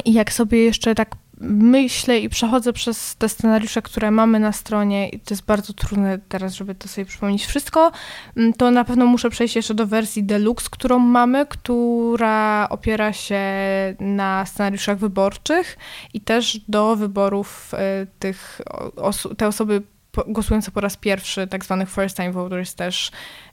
[0.05, 5.09] I jak sobie jeszcze tak myślę i przechodzę przez te scenariusze, które mamy na stronie
[5.09, 7.93] i to jest bardzo trudne teraz, żeby to sobie przypomnieć wszystko,
[8.37, 13.41] mm, to na pewno muszę przejść jeszcze do wersji deluxe, którą mamy, która opiera się
[14.01, 15.79] na scenariuszach wyborczych
[16.15, 18.61] i też do wyborów y, tych
[18.97, 19.83] oso te osoby
[20.27, 23.11] głosujące po raz pierwszy, tak zwanych first time voters też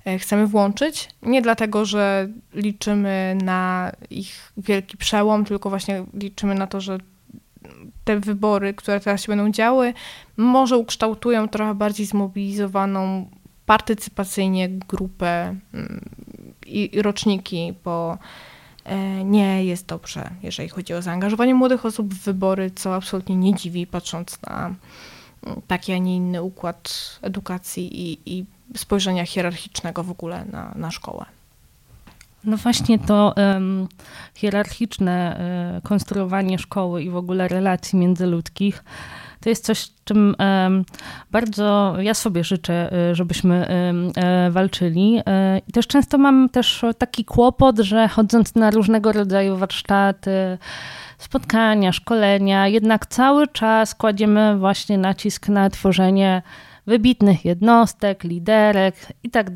[0.07, 1.09] y, chcemy włączyć.
[1.21, 6.97] Nie dlatego, że liczymy na ich wielki przełom, tylko właśnie liczymy na to, że
[8.03, 9.93] te wybory, które teraz się będą działy,
[10.37, 13.29] może ukształtują trochę bardziej zmobilizowaną
[13.65, 16.09] partycypacyjnie grupę mm,
[16.65, 18.17] i roczniki, bo
[18.83, 23.55] e, nie jest dobrze, jeżeli chodzi o zaangażowanie młodych osób w wybory, co absolutnie nie
[23.55, 24.75] dziwi, patrząc na
[25.45, 30.91] mm, taki, a nie inny układ edukacji i, i spojrzenia hierarchicznego w ogóle na, na
[30.91, 31.25] szkołę.
[32.43, 33.87] No właśnie to um,
[34.35, 35.39] hierarchiczne
[35.73, 38.83] um, konstruowanie szkoły i w ogóle relacji międzyludzkich
[39.39, 40.35] to jest coś, czym
[41.31, 44.11] bardzo ja sobie życzę, e, żebyśmy um,
[44.51, 45.21] walczyli.
[45.67, 50.57] I też często mam też taki kłopot, że chodząc na różnego rodzaju warsztaty,
[51.17, 56.41] spotkania, szkolenia, jednak cały czas kładziemy właśnie nacisk na tworzenie
[56.89, 59.49] wybitnych jednostek, liderek i tak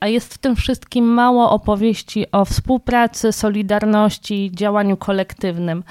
[0.00, 5.84] a jest w tym wszystkim mało opowieści o współpracy, solidarności, działaniu kolektywnym.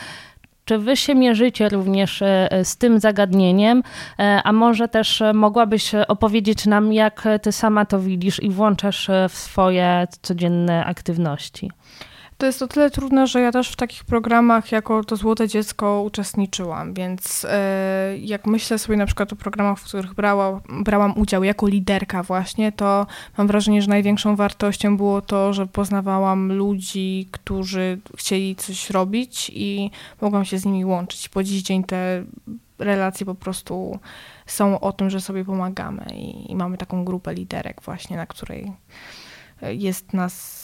[0.65, 3.83] Czy wy się mierzycie również e, z tym zagadnieniem,
[4.19, 9.37] e, a może też mogłabyś opowiedzieć nam, jak ty sama to widzisz i włączasz w
[9.37, 11.71] swoje codzienne aktywności?
[12.39, 16.01] To jest o tyle trudne, że ja też w takich programach jako to złote dziecko
[16.01, 21.43] uczestniczyłam, więc e, jak myślę sobie na przykład o programach, w których brała, brałam udział
[21.43, 27.99] jako liderka właśnie, to mam wrażenie, że największą wartością było to, że poznawałam ludzi, którzy
[28.17, 31.29] chcieli coś robić i mogłam się z nimi łączyć.
[31.29, 32.23] Po dziś dzień te
[32.77, 33.99] relacje po prostu
[34.45, 38.71] są o tym, że sobie pomagamy i, i mamy taką grupę liderek właśnie, na której
[39.61, 40.58] jest nas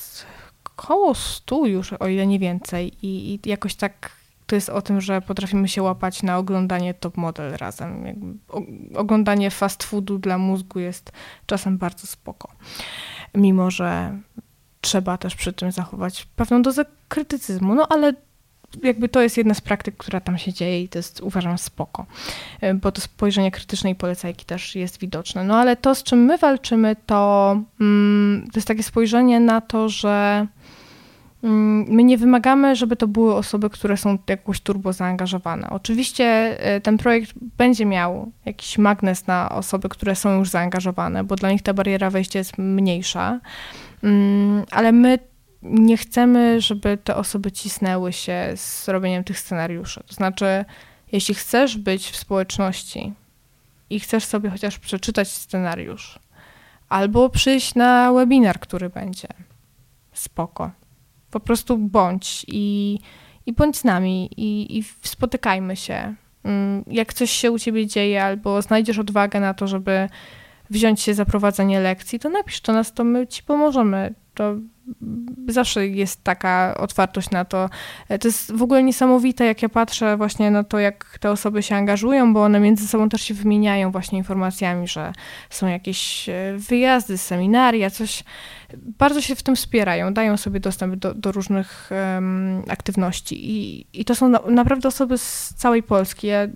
[0.78, 2.92] około stu już, o ile nie więcej.
[3.02, 4.12] I, I, jakoś tak
[4.48, 8.06] to jest o tym, że potrafimy się łapać na oglądanie top model razem.
[8.06, 8.34] Jakby
[8.96, 11.12] oglądanie fast foodu dla mózgu jest
[11.46, 12.52] czasem bardzo spoko.
[13.36, 14.18] Mimo, że
[14.82, 18.14] trzeba też przy tym zachować pewną dozę krytycyzmu, no ale
[18.84, 22.06] jakby to jest jedna z praktyk, która tam się dzieje i to jest uważam spoko,
[22.62, 25.44] e, bo to spojrzenie krytyczne i polecajki też jest widoczne.
[25.44, 27.52] No ale to, z czym my walczymy, to,
[27.82, 30.48] mm, to jest takie spojrzenie na to, że
[31.88, 35.70] my nie wymagamy, żeby to były osoby, które są jakoś turbo zaangażowane.
[35.70, 36.26] Oczywiście
[36.60, 41.52] e, ten projekt będzie miał jakiś magnes na osoby, które są już zaangażowane, bo dla
[41.52, 43.40] nich ta bariera wejścia jest mniejsza,
[44.04, 45.20] mm, ale my
[45.62, 50.04] nie chcemy, żeby te osoby cisnęły się z robieniem tych scenariuszy.
[50.08, 50.66] To znaczy,
[51.12, 53.14] jeśli chcesz być w społeczności
[53.90, 56.20] i chcesz sobie chociaż przeczytać scenariusz,
[56.90, 59.28] albo przyjść na webinar, który będzie,
[60.14, 60.72] spoko
[61.36, 63.00] po prostu bądź i,
[63.46, 66.16] i bądź z nami i, i spotykajmy się.
[66.44, 70.10] Mm, jak coś się u ciebie dzieje, albo znajdziesz odwagę na to, żeby
[70.70, 74.14] wziąć się za prowadzenie lekcji, to napisz do nas, to my ci pomożemy.
[74.36, 74.56] To
[75.48, 77.70] zawsze jest taka otwartość na to.
[78.10, 81.64] E, to jest w ogóle niesamowite, jak ja patrzę właśnie na to, jak te osoby
[81.64, 85.14] się angażują, bo one między sobą też się wymieniają właśnie informacjami, że
[85.50, 88.24] są jakieś e, wyjazdy, seminaria, coś.
[88.78, 94.06] Bardzo się w tym wspierają, dają sobie dostęp do, do różnych um, aktywności I, i
[94.06, 96.28] to są na, naprawdę osoby z całej Polski.
[96.28, 96.48] Ja,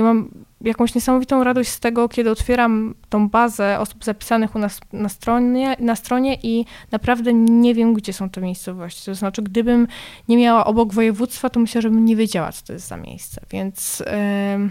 [0.00, 0.30] ja mam
[0.60, 5.76] jakąś niesamowitą radość z tego, kiedy otwieram tą bazę osób zapisanych u nas na stronie,
[5.78, 9.04] na stronie i naprawdę nie wiem, gdzie są te miejscowości.
[9.04, 9.86] To znaczy, gdybym
[10.28, 13.40] nie miała obok województwa, to myślę, nie wiedziała, co to jest za miejsce.
[13.50, 14.70] Więc yy,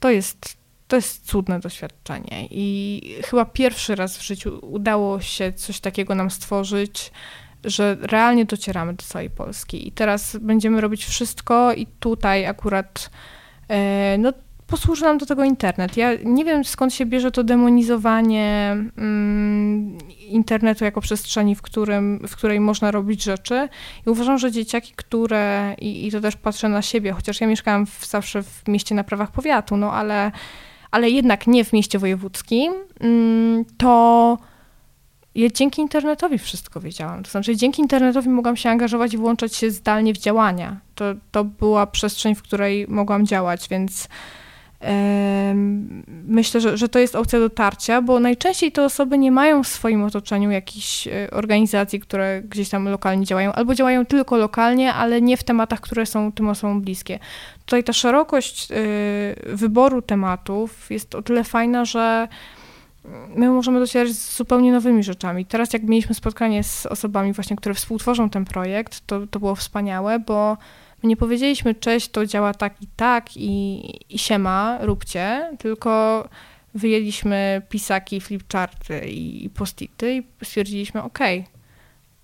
[0.00, 0.58] to jest
[0.88, 6.30] to jest cudne doświadczenie i chyba pierwszy raz w życiu udało się coś takiego nam
[6.30, 7.12] stworzyć,
[7.64, 9.88] że realnie docieramy do całej Polski.
[9.88, 13.10] I teraz będziemy robić wszystko i tutaj akurat
[14.18, 14.32] no,
[14.68, 15.96] posłuży nam do tego internet.
[15.96, 19.98] Ja nie wiem skąd się bierze to demonizowanie mm,
[20.28, 23.68] internetu jako przestrzeni, w, którym, w której można robić rzeczy.
[24.06, 27.86] I uważam, że dzieciaki, które, i, i to też patrzę na siebie, chociaż ja mieszkałam
[27.86, 30.32] w, zawsze w mieście na prawach powiatu, no ale,
[30.90, 34.38] ale jednak nie w mieście wojewódzkim, mm, to
[35.34, 37.22] ja dzięki internetowi wszystko wiedziałam.
[37.22, 40.80] To znaczy, dzięki internetowi mogłam się angażować i włączać się zdalnie w działania.
[40.94, 44.08] To, to była przestrzeń, w której mogłam działać, więc
[46.28, 50.02] Myślę, że, że to jest opcja dotarcia, bo najczęściej te osoby nie mają w swoim
[50.02, 55.36] otoczeniu jakichś e, organizacji, które gdzieś tam lokalnie działają, albo działają tylko lokalnie, ale nie
[55.36, 57.18] w tematach, które są tym osobom bliskie.
[57.64, 58.76] Tutaj ta szerokość e,
[59.56, 62.28] wyboru tematów jest o tyle fajna, że
[63.36, 65.46] my możemy docierać z zupełnie nowymi rzeczami.
[65.46, 70.18] Teraz jak mieliśmy spotkanie z osobami właśnie, które współtworzą ten projekt, to, to było wspaniałe,
[70.18, 70.56] bo
[71.02, 73.82] My nie powiedzieliśmy, cześć, to działa tak i tak i,
[74.14, 76.28] i siema, róbcie, tylko
[76.74, 81.18] wyjęliśmy pisaki, flipcharty i postity i stwierdziliśmy, ok,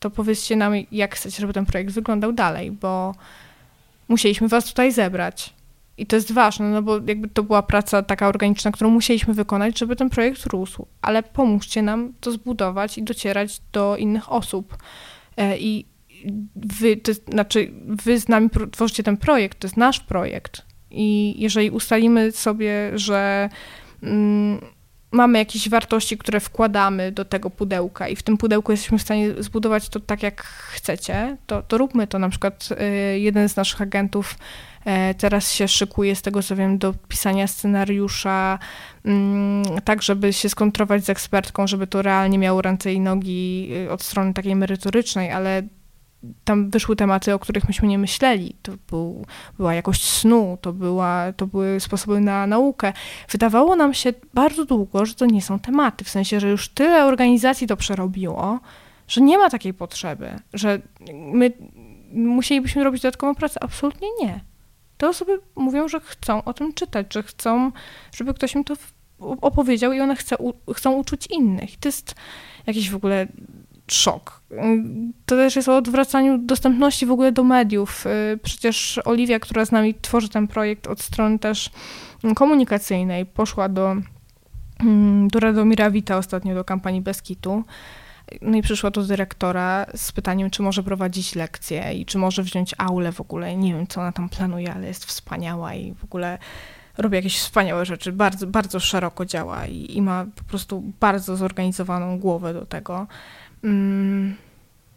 [0.00, 3.14] to powiedzcie nam, jak chcecie, żeby ten projekt wyglądał dalej, bo
[4.08, 5.54] musieliśmy was tutaj zebrać.
[5.98, 9.78] I to jest ważne, no bo jakby to była praca taka organiczna, którą musieliśmy wykonać,
[9.78, 10.86] żeby ten projekt rósł.
[11.02, 14.76] Ale pomóżcie nam to zbudować i docierać do innych osób.
[15.36, 15.86] E, I
[16.56, 20.62] wy, to znaczy wy z nami tworzycie ten projekt, to jest nasz projekt.
[20.90, 23.48] I jeżeli ustalimy sobie, że
[24.02, 24.60] mm,
[25.14, 29.42] mamy jakieś wartości, które wkładamy do tego pudełka i w tym pudełku jesteśmy w stanie
[29.42, 32.18] zbudować to tak, jak chcecie, to, to róbmy to.
[32.18, 32.68] Na przykład
[33.14, 34.38] y, jeden z naszych agentów
[35.10, 38.58] y, teraz się szykuje, z tego co wiem, do pisania scenariusza,
[39.06, 39.10] y,
[39.84, 44.02] tak, żeby się skontrować z ekspertką, żeby to realnie miało ręce i nogi y, od
[44.02, 45.62] strony takiej merytorycznej, ale
[46.44, 48.56] tam wyszły tematy, o których myśmy nie myśleli.
[48.62, 52.92] To był, była jakość snu, to, była, to były sposoby na naukę.
[53.30, 57.04] Wydawało nam się bardzo długo, że to nie są tematy, w sensie, że już tyle
[57.04, 58.60] organizacji to przerobiło,
[59.08, 60.78] że nie ma takiej potrzeby, że
[61.12, 61.52] my
[62.12, 63.62] musielibyśmy robić dodatkową pracę.
[63.62, 64.40] Absolutnie nie.
[64.96, 67.72] Te osoby mówią, że chcą o tym czytać, że chcą,
[68.16, 68.74] żeby ktoś im to
[69.40, 70.36] opowiedział i one chce,
[70.74, 71.76] chcą uczuć innych.
[71.76, 72.14] To jest
[72.66, 73.26] jakiś w ogóle
[73.88, 74.40] szok.
[75.26, 78.06] To też jest o odwracaniu dostępności w ogóle do mediów.
[78.06, 81.70] Y, przecież Oliwia, która z nami tworzy ten projekt od strony też
[82.36, 83.96] komunikacyjnej, poszła do,
[84.80, 87.64] mm, do Radomira Wita ostatnio do kampanii Beskitu.
[88.42, 92.74] No i przyszła do dyrektora z pytaniem, czy może prowadzić lekcje i czy może wziąć
[92.78, 93.56] aulę w ogóle.
[93.56, 96.38] Nie wiem, co ona tam planuje, ale jest wspaniała i w ogóle
[96.98, 98.12] robi jakieś wspaniałe rzeczy.
[98.12, 103.06] Bardzo, bardzo szeroko działa i, i ma po prostu bardzo zorganizowaną głowę do tego.
[103.64, 104.36] Mm,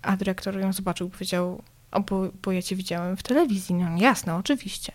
[0.01, 1.61] a dyrektor ją zobaczył powiedział,
[1.91, 3.75] o, bo, bo ja cię widziałem w telewizji.
[3.75, 4.91] No jasne, oczywiście.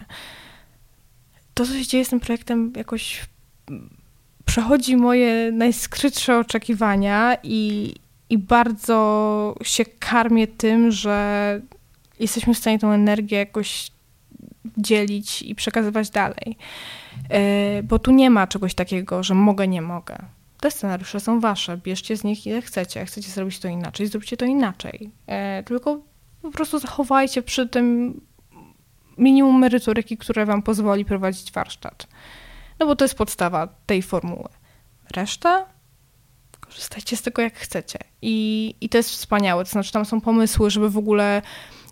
[1.54, 3.26] To, co się dzieje z tym projektem, jakoś
[4.44, 7.94] przechodzi moje najskrytsze oczekiwania i,
[8.30, 11.60] i bardzo się karmię tym, że
[12.20, 13.90] jesteśmy w stanie tą energię jakoś
[14.78, 16.56] dzielić i przekazywać dalej.
[17.30, 20.18] Yy, bo tu nie ma czegoś takiego, że mogę, nie mogę
[20.62, 23.00] te scenariusze są wasze, bierzcie z nich ile chcecie.
[23.00, 25.10] Jak chcecie zrobić to inaczej, zróbcie to inaczej.
[25.26, 26.00] E, tylko
[26.42, 28.20] po prostu zachowajcie przy tym
[29.18, 32.06] minimum merytoryki, które wam pozwoli prowadzić warsztat.
[32.78, 34.48] No bo to jest podstawa tej formuły.
[35.16, 35.66] Reszta
[36.60, 37.98] korzystajcie z tego jak chcecie.
[38.22, 39.64] I, I to jest wspaniałe.
[39.64, 41.42] To znaczy, tam są pomysły, żeby w ogóle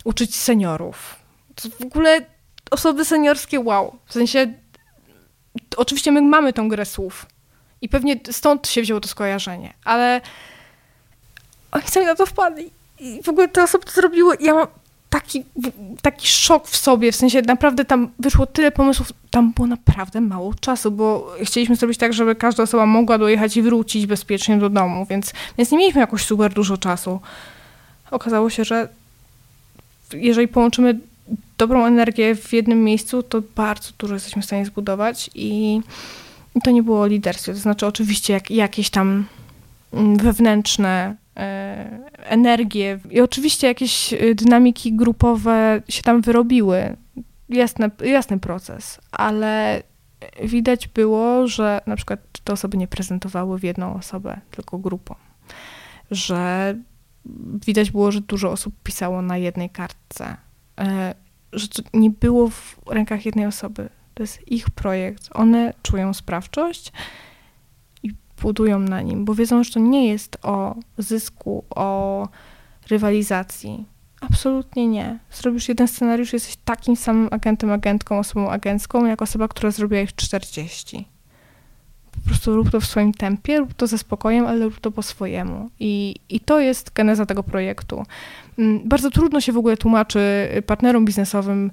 [0.04, 1.16] uczyć seniorów.
[1.54, 2.26] To w ogóle
[2.70, 3.98] osoby seniorskie, wow.
[4.06, 4.54] W sensie,
[5.76, 7.26] oczywiście my mamy tą grę słów,
[7.82, 10.20] i pewnie stąd się wzięło to skojarzenie, ale
[11.72, 12.70] oni sami na to wpadli.
[12.98, 14.36] I w ogóle te osoby to zrobiły.
[14.40, 14.66] Ja mam
[15.10, 15.44] taki,
[16.02, 20.54] taki szok w sobie, w sensie naprawdę tam wyszło tyle pomysłów, tam było naprawdę mało
[20.54, 25.06] czasu, bo chcieliśmy zrobić tak, żeby każda osoba mogła dojechać i wrócić bezpiecznie do domu,
[25.10, 27.20] więc, więc nie mieliśmy jakoś super dużo czasu.
[28.10, 28.88] Okazało się, że
[30.12, 30.98] jeżeli połączymy
[31.58, 35.80] dobrą energię w jednym miejscu, to bardzo dużo jesteśmy w stanie zbudować i
[36.64, 39.26] to nie było liderstwo, to znaczy oczywiście jak, jakieś tam
[39.92, 46.96] mm, wewnętrzne e, energie i oczywiście jakieś e, dynamiki grupowe się tam wyrobiły.
[47.48, 49.82] Jasny, jasny proces, ale
[50.42, 55.14] widać było, że na przykład te osoby nie prezentowały w jedną osobę, tylko grupą.
[56.11, 56.74] Że
[57.66, 60.36] widać było, że dużo osób pisało na jednej kartce.
[60.80, 61.14] E,
[61.53, 63.88] że nie było w rękach jednej osoby,
[64.20, 65.28] to jest ich projekt.
[65.34, 66.92] One czują sprawczość
[68.02, 68.10] i
[68.42, 72.28] budują na nim, bo wiedzą, że to nie jest o zysku, o
[72.90, 73.84] rywalizacji.
[74.20, 75.18] Absolutnie nie.
[75.30, 80.14] Zrobisz jeden scenariusz, jesteś takim samym agentem, agentką, osobą agencką, jak osoba, która zrobiła ich
[80.14, 81.08] 40.
[82.10, 85.02] Po prostu rób to w swoim tempie, rób to ze spokojem, ale rób to po
[85.02, 85.70] swojemu.
[85.78, 88.04] I, i to jest geneza tego projektu.
[88.58, 91.70] Mm, bardzo trudno się w ogóle tłumaczy partnerom biznesowym,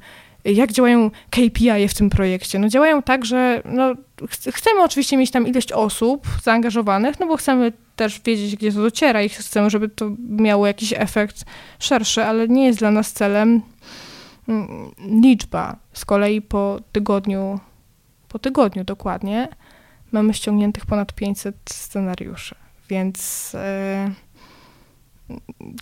[0.53, 2.59] jak działają KPI w tym projekcie?
[2.59, 3.93] No działają tak, że no,
[4.29, 8.81] ch chcemy oczywiście mieć tam ilość osób zaangażowanych, no bo chcemy też wiedzieć, gdzie to
[8.81, 11.45] dociera i chcemy, żeby to miało jakiś efekt
[11.79, 13.61] szerszy, ale nie jest dla nas celem
[14.47, 14.91] mm,
[15.21, 15.75] liczba.
[15.93, 17.59] Z kolei po tygodniu,
[18.27, 19.47] po tygodniu dokładnie,
[20.11, 22.55] mamy ściągniętych ponad 500 scenariuszy,
[22.89, 24.13] więc yy,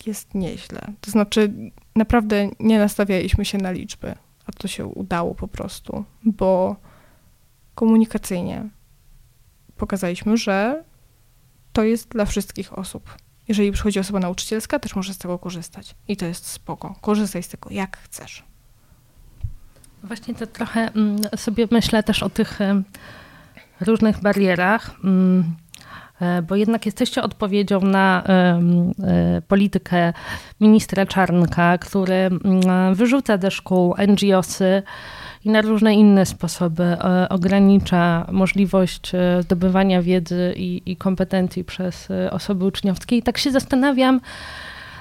[0.06, 0.82] jest nieźle.
[1.02, 1.54] To znaczy,
[1.96, 4.16] naprawdę nie nastawialiśmy się na liczby
[4.46, 6.76] a to się udało po prostu, bo
[7.76, 8.70] komunikacyjnie
[9.78, 10.84] pokazaliśmy, że
[11.74, 13.18] to jest dla wszystkich osób.
[13.48, 15.96] Jeżeli przychodzi osoba nauczycielska, też może z tego korzystać.
[16.08, 16.96] I to jest spoko.
[17.02, 18.44] Korzystaj z tego, jak chcesz.
[20.04, 22.60] Właśnie to trochę mm, sobie myślę też o tych
[23.82, 24.96] różnych barierach.
[26.22, 30.14] E, bo jednak jesteście odpowiedzią na e, politykę
[30.62, 34.84] ministra Czarnka, który mm, wyrzuca ze szkół NGOsy
[35.46, 39.12] i na różne inne sposoby e, ogranicza możliwość
[39.42, 43.18] zdobywania wiedzy i, i kompetencji przez osoby uczniowskie.
[43.18, 44.22] I tak się zastanawiam,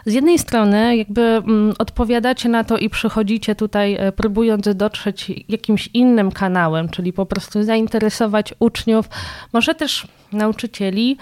[0.07, 6.33] z jednej strony jakby mm, odpowiadacie na to i przychodzicie tutaj próbując dotrzeć jakimś innym
[6.33, 9.09] kanałem, czyli po prostu zainteresować uczniów,
[9.53, 11.19] może też nauczycieli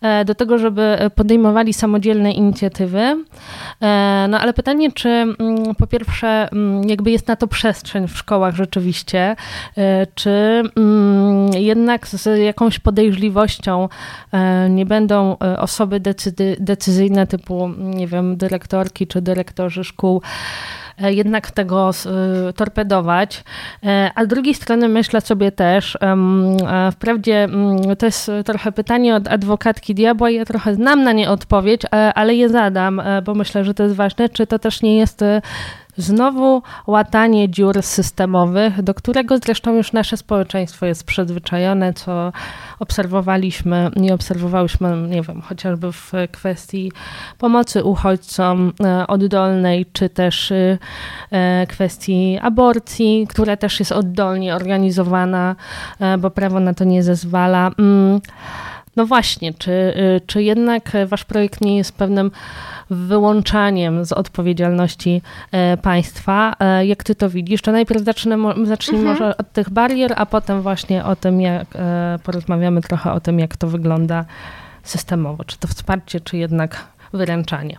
[0.00, 2.98] e, do tego, żeby podejmowali samodzielne inicjatywy.
[2.98, 8.18] E, no ale pytanie, czy mm, po pierwsze mm, jakby jest na to przestrzeń w
[8.18, 9.36] szkołach rzeczywiście,
[9.76, 13.88] e, czy mm, jednak z jakąś podejrzliwością
[14.70, 16.00] nie będą osoby
[16.58, 20.22] decyzyjne typu, nie wiem, dyrektorki czy dyrektorzy szkół
[21.00, 23.44] jednak tego e, torpedować.
[23.84, 25.98] E, a z drugiej strony myślę sobie też,
[26.92, 31.82] wprawdzie mm, to jest trochę pytanie od adwokatki diabła, ja trochę znam na nie odpowiedź,
[32.14, 35.24] ale je zadam, bo myślę, że to jest ważne, czy to też nie jest
[35.98, 42.32] Znowu łatanie dziur systemowych, do którego zresztą już nasze społeczeństwo jest przyzwyczajone, co
[42.78, 46.92] obserwowaliśmy, nie obserwowałyśmy, nie wiem, chociażby w kwestii
[47.38, 55.56] pomocy uchodźcom e, oddolnej, czy też e, kwestii aborcji, która też jest oddolnie organizowana,
[56.00, 57.70] e, bo prawo na to nie zezwala.
[57.78, 58.20] Mm,
[58.96, 59.94] no właśnie, czy,
[60.26, 62.30] czy jednak wasz projekt nie jest pewnym
[62.90, 65.22] wyłączaniem z odpowiedzialności
[65.52, 66.54] e, państwa.
[66.60, 67.62] E, jak ty to widzisz?
[67.62, 69.18] To najpierw zacznijmy, zacznijmy mhm.
[69.18, 73.38] może od tych barier, a potem właśnie o tym, jak e, porozmawiamy trochę o tym,
[73.38, 74.24] jak to wygląda
[74.82, 75.44] systemowo.
[75.44, 77.78] Czy to wsparcie, czy jednak wyręczanie?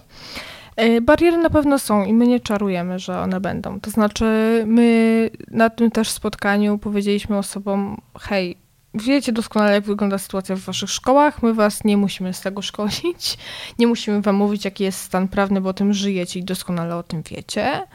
[1.01, 3.79] Bariery na pewno są i my nie czarujemy, że one będą.
[3.79, 4.25] To znaczy,
[4.67, 8.57] my na tym też spotkaniu powiedzieliśmy osobom: hej,
[8.93, 11.43] wiecie doskonale, jak wygląda sytuacja w waszych szkołach.
[11.43, 13.37] My was nie musimy z tego szkolić.
[13.79, 17.03] Nie musimy wam mówić, jaki jest stan prawny, bo o tym żyjecie i doskonale o
[17.03, 17.87] tym wiecie.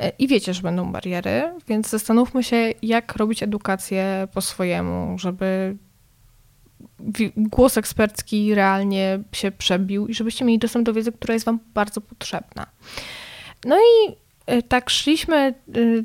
[0.00, 5.76] E, I wiecie, że będą bariery, więc zastanówmy się, jak robić edukację po swojemu, żeby
[7.36, 12.00] głos ekspercki realnie się przebił i żebyście mieli dostęp do wiedzy, która jest wam bardzo
[12.00, 12.66] potrzebna.
[13.64, 14.16] No i
[14.68, 15.54] tak szliśmy e,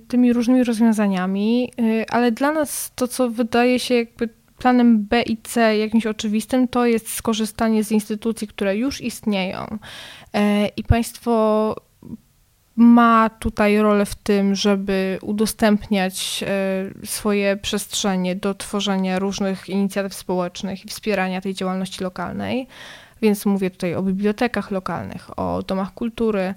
[0.07, 5.37] tymi różnymi rozwiązaniami, e, ale dla nas to, co wydaje się jakby planem B i
[5.37, 9.77] C jakimś oczywistym, to jest skorzystanie z instytucji, które już istnieją.
[10.77, 11.75] I państwo
[12.75, 16.43] ma tutaj rolę w tym, żeby udostępniać
[17.05, 22.67] swoje przestrzenie do tworzenia różnych inicjatyw społecznych i wspierania tej działalności lokalnej.
[23.21, 26.53] Więc mówię tutaj o bibliotekach lokalnych, o domach kultury,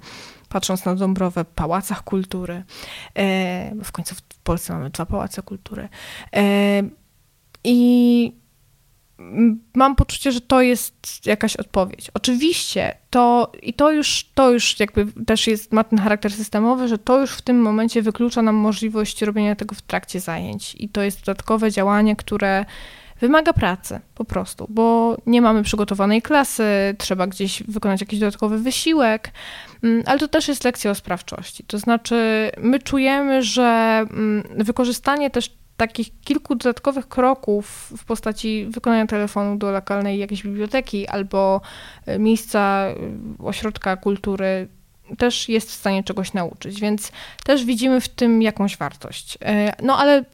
[0.49, 2.65] patrząc na Dąbrowę, pałacach kultury.
[3.15, 5.89] E, w końcu w Polsce mamy dwa pałace kultury.
[6.37, 6.83] E,
[7.65, 8.33] I
[9.75, 12.11] mam poczucie, że to jest jakaś odpowiedź.
[12.15, 16.99] Oczywiście to i to już, to już jakby też jest, ma ten charakter systemowy, że
[16.99, 20.77] to już w tym momencie wyklucza nam możliwość robienia tego w trakcie zajęć.
[20.79, 22.65] I to jest dodatkowe działanie, które
[23.21, 26.65] wymaga pracy po prostu, bo nie mamy przygotowanej klasy,
[26.99, 29.33] trzeba gdzieś wykonać jakiś dodatkowy wysiłek,
[29.83, 31.65] mm, ale to też jest lekcja o sprawczości.
[31.65, 39.07] To znaczy, my czujemy, że mm, wykorzystanie też takich kilku dodatkowych kroków w postaci wykonania
[39.07, 41.61] telefonu do lokalnej jakiejś biblioteki albo
[42.07, 42.95] e, miejsca e,
[43.45, 44.69] ośrodka kultury
[45.19, 47.13] też jest w stanie czegoś nauczyć, więc
[47.45, 49.39] też widzimy w tym jakąś wartość.
[49.45, 50.25] E, no ale e,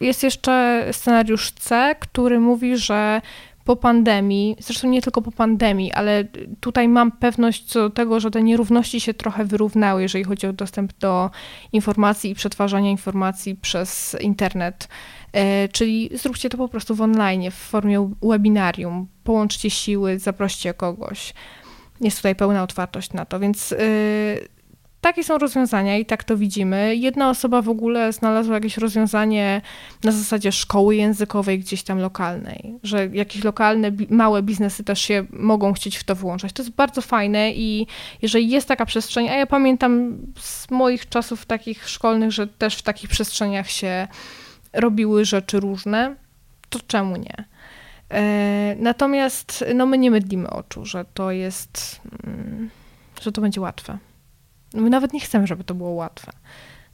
[0.00, 3.20] jest jeszcze scenariusz C, który mówi, że
[3.64, 6.24] po pandemii, zresztą nie tylko po pandemii, ale
[6.60, 10.52] tutaj mam pewność co do tego, że te nierówności się trochę wyrównały, jeżeli chodzi o
[10.52, 11.30] dostęp do
[11.72, 14.88] informacji i przetwarzania informacji przez internet.
[15.32, 21.34] E, czyli zróbcie to po prostu w online, w formie webinarium, połączcie siły, zaproście kogoś
[22.02, 23.78] jest tutaj pełna otwartość na to, więc yy,
[25.02, 26.96] takie są rozwiązania i tak to widzimy.
[26.96, 29.60] Jedna osoba w ogóle znalazła jakieś rozwiązanie
[30.04, 35.72] na zasadzie szkoły językowej gdzieś tam lokalnej, że jakieś lokalne, małe biznesy też się mogą
[35.72, 36.52] chcieć w to włączać.
[36.52, 37.86] To jest bardzo fajne i
[38.22, 42.82] jeżeli jest taka przestrzeń, a ja pamiętam z moich czasów takich szkolnych, że też w
[42.82, 44.08] takich przestrzeniach się
[44.72, 46.16] robiły rzeczy różne,
[46.68, 47.51] to czemu nie?
[48.12, 52.70] E, natomiast no, my nie mydlimy oczu, że to jest, mm,
[53.20, 53.98] że to będzie łatwe.
[54.74, 56.32] My nawet nie chcemy, żeby to było łatwe,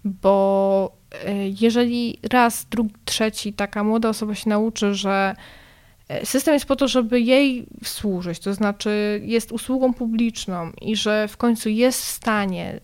[0.05, 5.37] bo e, jeżeli raz, drugi, trzeci taka młoda osoba się nauczy, że
[6.09, 11.29] e, system jest po to, żeby jej służyć, to znaczy jest usługą publiczną i że
[11.29, 12.81] w końcu jest w stanie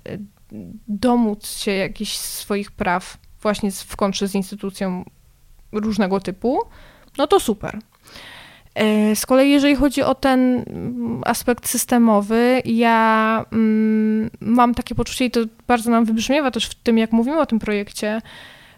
[0.89, 5.05] domóc się jakichś swoich praw właśnie w kontrze z instytucją
[5.73, 6.61] różnego typu,
[7.19, 7.79] no to super.
[8.75, 10.65] E, z kolei, jeżeli chodzi o ten
[11.25, 16.99] aspekt systemowy, ja mm, mam takie poczucie, i to bardzo nam wybrzmiewa też w tym,
[16.99, 18.21] jak mówimy o tym projekcie,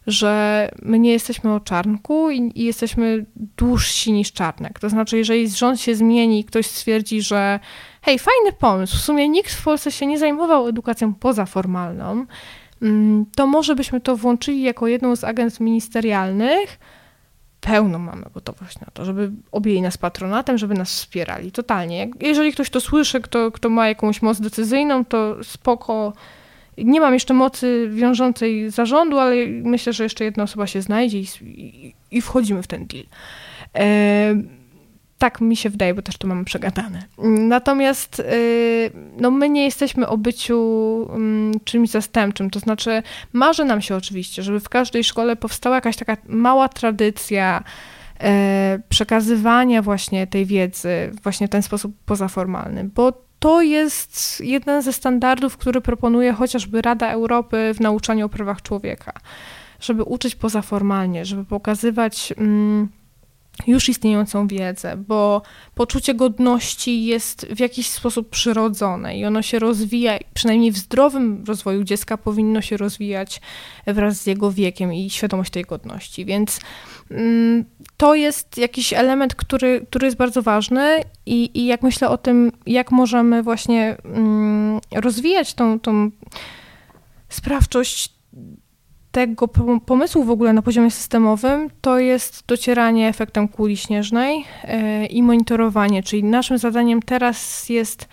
[0.06, 3.26] że my nie jesteśmy o czarnku i, i, jesteśmy
[3.56, 4.78] dłużsi niż czarnek.
[4.78, 7.60] To znaczy, jeżeli rząd się zmieni i ktoś stwierdzi, że
[8.02, 12.26] hej, fajny pomysł, w sumie nikt w Polsce się nie zajmował edukacją pozaformalną,
[12.82, 16.78] mm, to może byśmy to włączyli jako jedną z agent ministerialnych,
[17.66, 21.52] pełną mamy gotowość na to, żeby objęli nas patronatem, żeby nas wspierali.
[21.52, 22.10] Totalnie.
[22.20, 26.12] Jeżeli ktoś to słyszy, kto, kto ma jakąś moc decyzyjną, to spoko.
[26.78, 31.26] Nie mam jeszcze mocy wiążącej zarządu, ale myślę, że jeszcze jedna osoba się znajdzie i,
[31.42, 33.04] i, i wchodzimy w ten deal.
[33.74, 34.34] E,
[35.18, 37.02] tak mi się wydaje, bo też to mamy przegadane.
[37.48, 38.90] Natomiast y,
[39.20, 40.58] no, my nie jesteśmy o byciu
[41.12, 42.50] mm, czymś zastępczym.
[42.50, 43.02] To znaczy,
[43.32, 47.64] marzy nam się oczywiście, żeby w każdej szkole powstała jakaś taka mała tradycja
[48.20, 54.92] e, przekazywania właśnie tej wiedzy właśnie w ten sposób pozaformalny, bo to jest jeden ze
[54.92, 59.12] standardów, który proponuje chociażby Rada Europy w nauczaniu o prawach człowieka,
[59.80, 62.34] żeby uczyć pozaformalnie, żeby pokazywać.
[62.36, 62.88] Mm,
[63.66, 65.42] już istniejącą wiedzę, bo
[65.74, 71.84] poczucie godności jest w jakiś sposób przyrodzone i ono się rozwija, przynajmniej w zdrowym rozwoju
[71.84, 73.40] dziecka powinno się rozwijać
[73.86, 76.24] wraz z jego wiekiem i świadomość tej godności.
[76.24, 76.60] Więc
[77.10, 77.64] mm,
[77.96, 82.52] to jest jakiś element, który, który jest bardzo ważny i, i jak myślę o tym,
[82.66, 86.10] jak możemy właśnie mm, rozwijać tą, tą
[87.28, 88.15] sprawczość
[89.16, 89.48] tego
[89.86, 96.02] pomysłu w ogóle na poziomie systemowym to jest docieranie efektem kuli śnieżnej e, i monitorowanie,
[96.02, 98.08] czyli naszym zadaniem teraz jest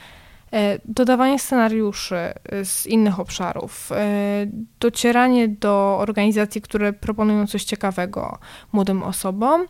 [0.53, 2.33] e, dodawanie scenariuszy e,
[2.65, 3.89] z innych obszarów,
[4.79, 8.37] docieranie do organizacji, które proponują coś ciekawego
[8.71, 9.65] młodym osobom,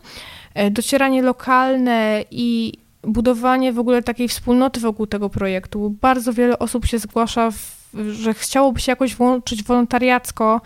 [0.70, 2.72] docieranie lokalne i
[3.02, 5.90] budowanie w ogóle takiej wspólnoty wokół tego projektu.
[6.00, 10.60] Bardzo wiele osób się zgłasza, w, że chciałoby się jakoś włączyć wolontariacko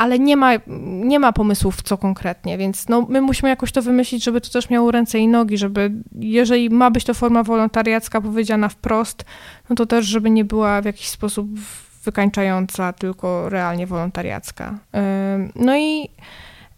[0.00, 0.52] ale nie ma,
[0.86, 4.70] nie ma pomysłów, co konkretnie, więc no, my musimy jakoś to wymyślić, żeby to też
[4.70, 9.24] miało ręce i nogi, żeby jeżeli ma być to forma wolontariacka powiedziana wprost,
[9.70, 11.48] no to też, żeby nie była w jakiś sposób
[12.04, 14.78] wykańczająca, tylko realnie wolontariacka.
[15.54, 16.08] No i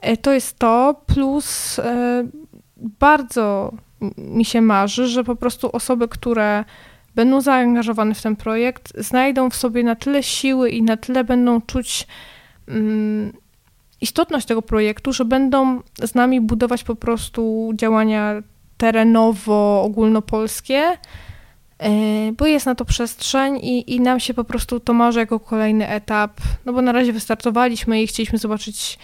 [0.00, 2.24] e, to jest to, plus e,
[2.80, 3.72] bardzo
[4.18, 6.64] mi się marzy, że po prostu osoby, które
[7.14, 11.60] będą zaangażowane w ten projekt, znajdą w sobie na tyle siły i na tyle będą
[11.60, 12.06] czuć
[14.00, 18.42] istotność tego projektu, że będą z nami budować po prostu działania
[18.76, 20.98] terenowo ogólnopolskie,
[21.78, 21.90] e,
[22.32, 25.88] bo jest na to przestrzeń i, i nam się po prostu to marzy jako kolejny
[25.88, 28.98] etap, no bo na razie wystartowaliśmy i chcieliśmy zobaczyć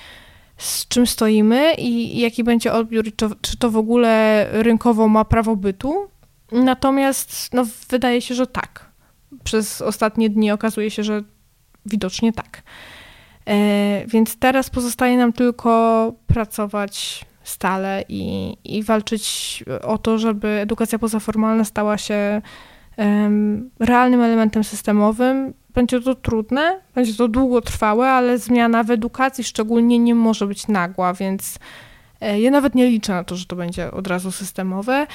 [0.59, 5.57] z czym stoimy i, jaki będzie odbiór, to, czy to w ogóle rynkowo ma prawo
[5.57, 6.09] bytu.
[6.53, 8.93] Natomiast no, wydaje się, że tak.
[9.45, 11.23] Przez ostatnie dni okazuje się, że
[11.87, 12.58] widocznie tak.
[13.49, 20.99] E, więc teraz pozostaje nam tylko pracować stale i, i walczyć o to, żeby edukacja
[20.99, 22.43] pozaformalna stała się
[23.79, 25.55] realnym elementem systemowym.
[25.75, 31.15] Będzie to trudne, będzie to długotrwałe, ale zmiana w edukacji szczególnie nie może być nagła,
[31.15, 31.59] więc
[32.21, 35.07] e, ja nawet nie liczę na to, że to będzie od razu systemowe.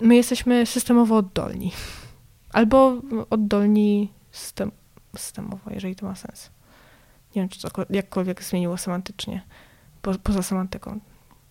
[0.00, 1.72] My jesteśmy systemowo oddolni.
[2.52, 2.94] Albo
[3.30, 4.70] oddolni system,
[5.16, 6.50] systemowo, jeżeli to ma sens.
[7.36, 9.42] Nie wiem, czy to jakkolwiek zmieniło semantycznie,
[10.02, 11.00] po, poza semantyką.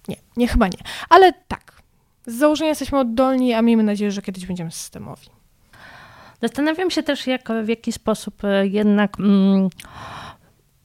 [0.08, 0.80] Nie, nie, chyba nie.
[1.10, 1.82] Ale tak,
[2.26, 5.28] z założenia jesteśmy oddolni, a miejmy nadzieję, że kiedyś będziemy systemowi.
[6.42, 9.70] Zastanawiam się też, jak, w jaki sposób e, jednak mm,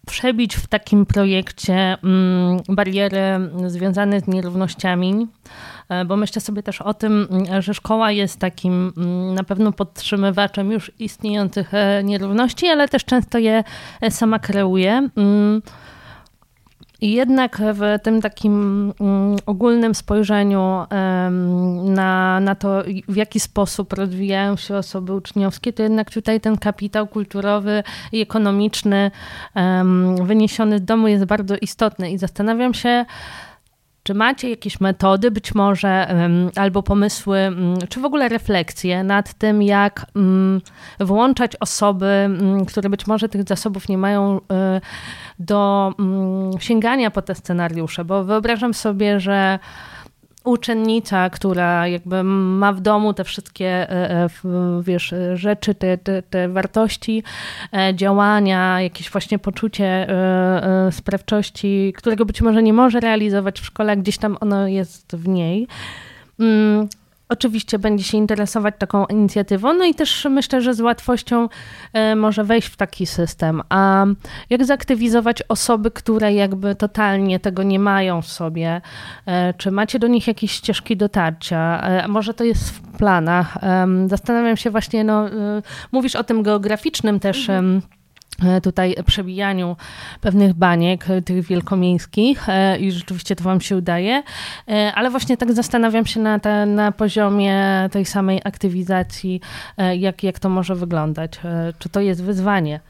[0.06, 3.20] przebić w takim projekcie mm, bariery
[3.66, 5.28] związane z nierównościami.
[5.88, 9.72] E, bo myślę sobie też o tym, mm, że szkoła jest takim mm, na pewno
[9.72, 13.64] podtrzymywaczem już istniejących e, nierówności, ale też często je
[14.00, 15.08] e, sama kreuje.
[15.16, 15.62] Mm,
[17.00, 18.92] I jednak w tym takim
[19.46, 20.86] ogólnym spojrzeniu
[21.84, 27.06] na, na to, w jaki sposób rozwijają się osoby uczniowskie, to jednak tutaj ten kapitał
[27.06, 27.82] kulturowy
[28.12, 29.10] i ekonomiczny
[30.22, 32.10] wyniesiony z domu jest bardzo istotny.
[32.10, 33.04] I zastanawiam się,
[34.06, 36.14] czy macie jakieś metody, być może,
[36.56, 40.60] albo pomysły, mm, czy w ogóle refleksje nad tym, jak mm,
[41.00, 44.40] włączać osoby, mm, które być może tych zasobów nie mają, y,
[45.38, 45.92] do
[46.58, 48.04] sięgania po te scenariusze?
[48.04, 49.58] Bo wyobrażam sobie, że
[50.46, 54.28] uczennica, która jakby ma w domu te wszystkie, e, e,
[54.82, 57.22] wiesz, rzeczy, te, te, te wartości,
[57.72, 60.06] e, działania, jakieś właśnie poczucie
[60.90, 65.66] sprawczości, którego być może nie może realizować w szkole, gdzieś tam ono jest w niej.
[67.28, 71.48] Oczywiście będzie się interesować taką inicjatywą, no i też myślę, że z łatwością
[71.92, 73.62] e, może wejść w taki system.
[73.68, 74.06] A
[74.50, 78.80] jak zaktywizować osoby, które jakby totalnie tego nie mają w sobie?
[79.26, 81.80] E, czy macie do nich jakieś ścieżki dotarcia?
[81.82, 83.58] E, może to jest w planach?
[84.06, 85.24] Zastanawiam się właśnie, no,
[85.92, 87.48] mówisz o tym geograficznym też.
[87.48, 87.95] Mhm
[88.62, 89.76] tutaj przebijaniu
[90.20, 94.22] pewnych baniek, e, tych wielkomiejskich e, i rzeczywiście to Wam się udaje,
[94.94, 99.40] ale właśnie tak zastanawiam się na, te, na poziomie tej samej aktywizacji,
[99.98, 101.32] jak, jak to może wyglądać.
[101.78, 102.80] Czy to jest wyzwanie?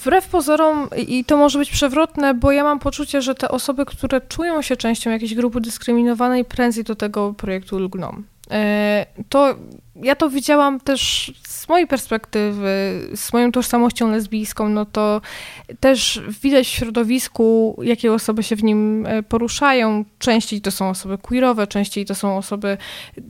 [0.00, 4.20] Wbrew pozorom, i to może być przewrotne, bo ja mam poczucie, że te osoby, które
[4.20, 8.22] czują się częścią jakiejś grupy dyskryminowanej, prędzej do tego projektu lgną.
[9.28, 9.54] To
[10.02, 15.20] ja to widziałam też z mojej perspektywy, z moją tożsamością lesbijską, no to
[15.80, 20.04] też widać w środowisku, jakie osoby się w nim e, poruszają.
[20.18, 22.76] Częściej to są osoby queerowe, częściej to są osoby,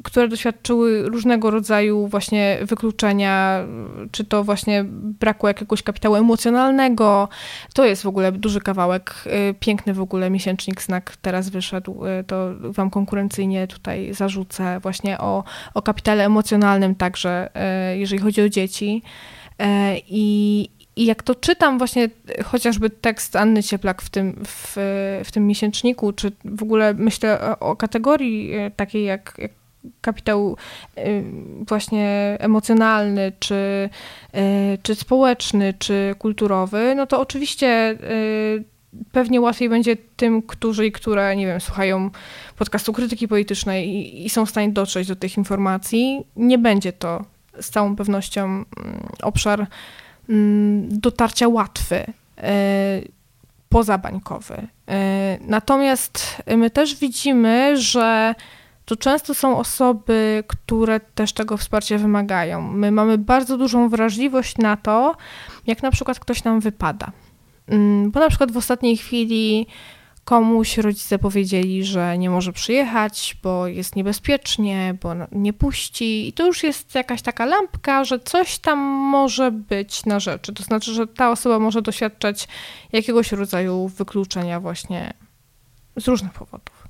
[0.05, 3.65] które doświadczyły różnego rodzaju właśnie wykluczenia,
[4.11, 7.29] czy to właśnie braku jakiegoś kapitału emocjonalnego.
[7.75, 12.25] To jest w ogóle duży kawałek, e, piękny w ogóle miesięcznik Znak teraz wyszedł, e,
[12.25, 15.45] to wam konkurencyjnie tutaj zarzucę właśnie o,
[15.75, 19.03] o kapitale emocjonalnym emocjonalnym także, e, jeżeli chodzi o dzieci.
[19.59, 22.09] E, I, i jak to czytam właśnie
[22.45, 24.77] chociażby tekst Anny Cieplak w tym, w,
[25.25, 29.51] w tym miesięczniku, czy w ogóle myślę o, o kategorii e, takiej jak, jak
[30.01, 30.57] kapitał
[31.69, 33.91] właśnie emocjonalny, czy,
[34.83, 37.99] czy społeczny, czy kulturowy, no to oczywiście
[39.13, 42.11] pewnie łatwiej będzie tym, którzy i które, nie wiem, słuchają
[42.57, 46.27] podcastu krytyki politycznej i, i, są w stanie dotrzeć do tych informacji.
[46.37, 47.25] Nie będzie to
[47.61, 48.65] z całą pewnością mm,
[49.23, 49.67] obszar
[50.29, 52.05] mm, dotarcia łatwy,
[52.39, 53.01] e,
[53.69, 54.67] pozabańkowy.
[54.89, 58.35] E, natomiast my też widzimy, że
[58.85, 62.63] to często są osoby, które też tego wsparcia wymagają.
[62.63, 65.17] My mamy bardzo dużą wrażliwość na to,
[65.67, 67.13] jak na przykład ktoś nam wypada.
[67.69, 69.67] Mm, bo na przykład w ostatniej chwili
[70.27, 76.29] komuś rodzice powiedzieli, że nie może przyjechać, bo jest niebezpiecznie, bo nie puści.
[76.29, 80.53] I to już jest jakaś taka lampka, że coś tam może być na rzeczy.
[80.53, 82.49] To znaczy, że ta osoba może doświadczać
[82.93, 85.13] jakiegoś rodzaju wykluczenia właśnie
[85.97, 86.89] z różnych powodów.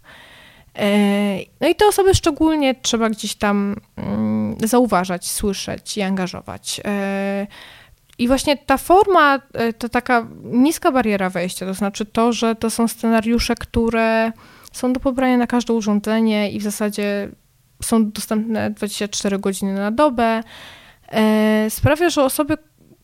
[0.79, 6.81] E, no i te osoby szczególnie trzeba gdzieś tam mm, zauważać, słyszeć i angażować.
[8.19, 12.71] I właśnie ta forma e, to taka niska bariera wejścia, to znaczy to, że to
[12.71, 14.33] są scenariusze, które
[14.73, 17.29] są do pobrania na każde urządzenie i w zasadzie
[17.83, 20.43] są dostępne 24 godziny na dobę,
[21.09, 22.59] e, sprawia, że osoby,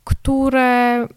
[0.05, 1.09] które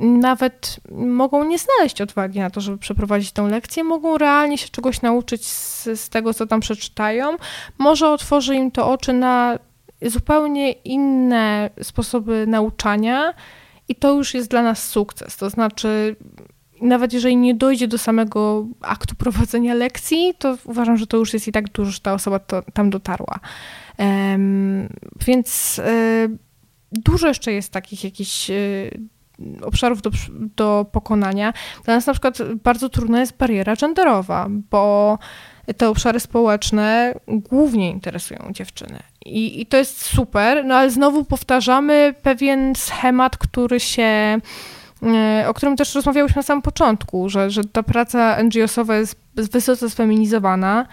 [0.00, 5.02] nawet mogą nie znaleźć odwagi na to, żeby przeprowadzić tę lekcję, mogą realnie się czegoś
[5.02, 7.36] nauczyć z, z tego, co tam przeczytają.
[7.78, 9.58] Może otworzy im to oczy na
[10.06, 13.34] zupełnie inne sposoby nauczania
[13.88, 15.36] i to już jest dla nas sukces.
[15.36, 16.16] To znaczy,
[16.82, 21.48] nawet jeżeli nie dojdzie do samego aktu prowadzenia lekcji, to uważam, że to już jest
[21.48, 23.40] i tak dużo, że ta osoba to, tam dotarła.
[23.98, 24.88] Um,
[25.26, 26.38] więc y,
[26.92, 29.00] dużo jeszcze jest takich jakichś y,
[29.62, 30.10] obszarów do,
[30.56, 31.52] do pokonania.
[31.84, 35.18] Dla nas na przykład bardzo trudna jest bariera genderowa, bo
[35.76, 39.11] te obszary społeczne głównie interesują dziewczyny.
[39.26, 44.38] I, I to jest super, no ale znowu powtarzamy pewien schemat, który się
[45.02, 49.90] e, o którym też rozmawiałyśmy na samym początku, że, że ta praca NGO-sowa jest wysoce
[49.90, 50.86] sfeminizowana,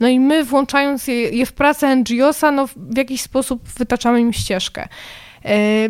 [0.00, 4.32] no i my włączając je, je w pracę NGO-sa, no w jakiś sposób wytaczamy im
[4.32, 4.88] ścieżkę.
[5.44, 5.88] E,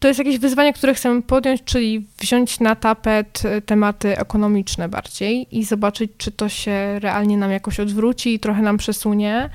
[0.00, 5.58] to jest jakieś wyzwanie, które chcemy podjąć, czyli wziąć na tapet e, tematy ekonomiczne bardziej
[5.58, 9.50] i zobaczyć, czy to się realnie nam jakoś odwróci i trochę nam przesunie.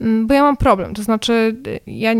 [0.00, 2.12] Mm, bo ja mam problem, to znaczy ja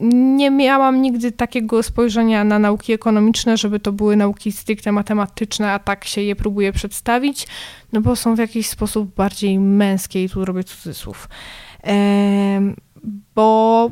[0.00, 5.78] nie miałam nigdy takiego spojrzenia na nauki ekonomiczne, żeby to były nauki stricte matematyczne, a
[5.78, 7.46] tak się je próbuję przedstawić,
[7.92, 11.28] no bo są w jakiś sposób bardziej męskie i tu robię cudzysłów.
[13.34, 13.90] Bo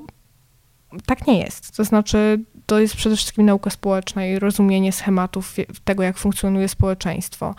[1.06, 1.76] tak nie jest.
[1.76, 7.54] To znaczy, to jest przede wszystkim nauka społeczna i rozumienie schematów tego, jak funkcjonuje społeczeństwo.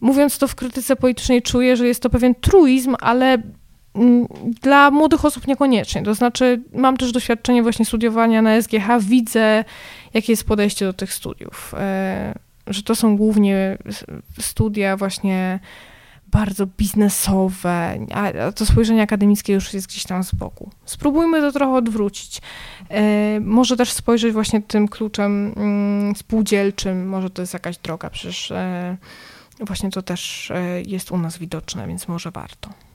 [0.00, 3.42] Mówiąc to w krytyce politycznej, czuję, że jest to pewien truizm, ale
[4.62, 6.02] dla młodych osób niekoniecznie.
[6.02, 9.64] To znaczy, mam też doświadczenie właśnie studiowania na SGH, widzę,
[10.14, 11.74] jakie jest podejście do tych studiów.
[11.78, 12.34] E,
[12.66, 13.78] że to są głównie
[14.40, 15.60] studia właśnie
[16.26, 20.70] bardzo biznesowe, a to spojrzenie akademickie już jest gdzieś tam z boku.
[20.84, 22.40] Spróbujmy to trochę odwrócić.
[22.90, 28.50] E, może też spojrzeć właśnie tym kluczem mm, spółdzielczym, może to jest jakaś droga, przecież
[28.50, 28.96] e,
[29.60, 30.52] właśnie to też
[30.86, 32.87] jest u nas widoczne, więc może warto.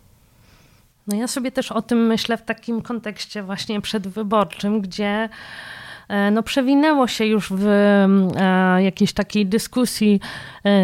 [1.08, 5.30] No ja sobie też o tym myślę w takim kontekście właśnie przedwyborczym, gdzie
[6.08, 7.68] e, no, przewinęło się już w
[8.80, 10.20] jakiejś takiej dyskusji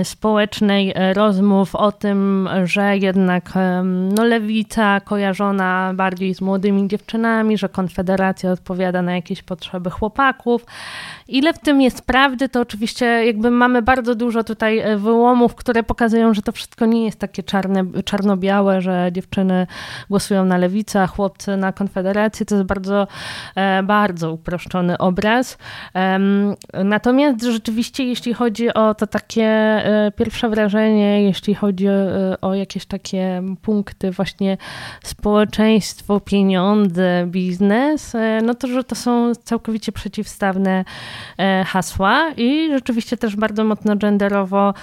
[0.04, 3.54] społecznej, rozmów o tym, że jednak
[3.86, 10.66] no, lewica kojarzona bardziej z młodymi dziewczynami, że Konfederacja odpowiada na jakieś potrzeby chłopaków.
[11.30, 16.34] Ile w tym jest prawdy, to oczywiście jakby mamy bardzo dużo tutaj wyłomów, które pokazują,
[16.34, 19.68] że to wszystko nie jest takie czarne, czarno-białe, że dziewczyny
[20.10, 22.46] głosują na lewicę, a chłopcy na Konfederację.
[22.46, 23.08] To jest bardzo,
[23.56, 25.58] e, bardzo uproszczony obraz.
[26.84, 32.86] Natomiast rzeczywiście, jeśli chodzi o to takie e, pierwsze wrażenie, jeśli chodzi e, o jakieś
[32.86, 34.58] takie punkty właśnie
[35.04, 38.14] społeczeństwo, pieniądze, biznes,
[38.44, 40.86] no to, że to są całkowicie przeciwstawne
[41.66, 44.74] hasła i rzeczywiście też bardzo mocno genderowo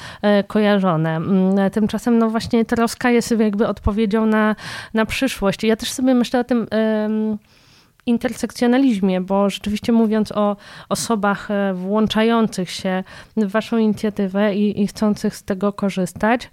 [0.46, 1.16] kojarzone.
[1.16, 4.56] Mm, tymczasem no właśnie troska jest jakby odpowiedzią na,
[4.94, 5.64] na przyszłość.
[5.64, 6.66] Ja też sobie myślę o tym
[8.06, 10.56] intersekcjonalizmie, bo rzeczywiście mówiąc o
[10.88, 13.04] osobach e, włączających się
[13.36, 16.50] w waszą inicjatywę i, i chcących z tego korzystać,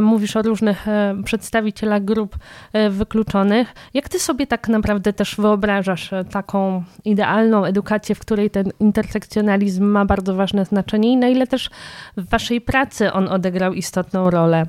[0.00, 2.36] Mówisz o różnych e, przedstawicielach grup
[2.72, 3.74] e, wykluczonych.
[3.94, 10.04] Jak ty sobie tak naprawdę też wyobrażasz taką idealną edukację, w której ten intersekcjonalizm ma
[10.04, 11.70] bardzo ważne znaczenie i na ile też
[12.16, 14.66] w waszej pracy on odegrał istotną rolę?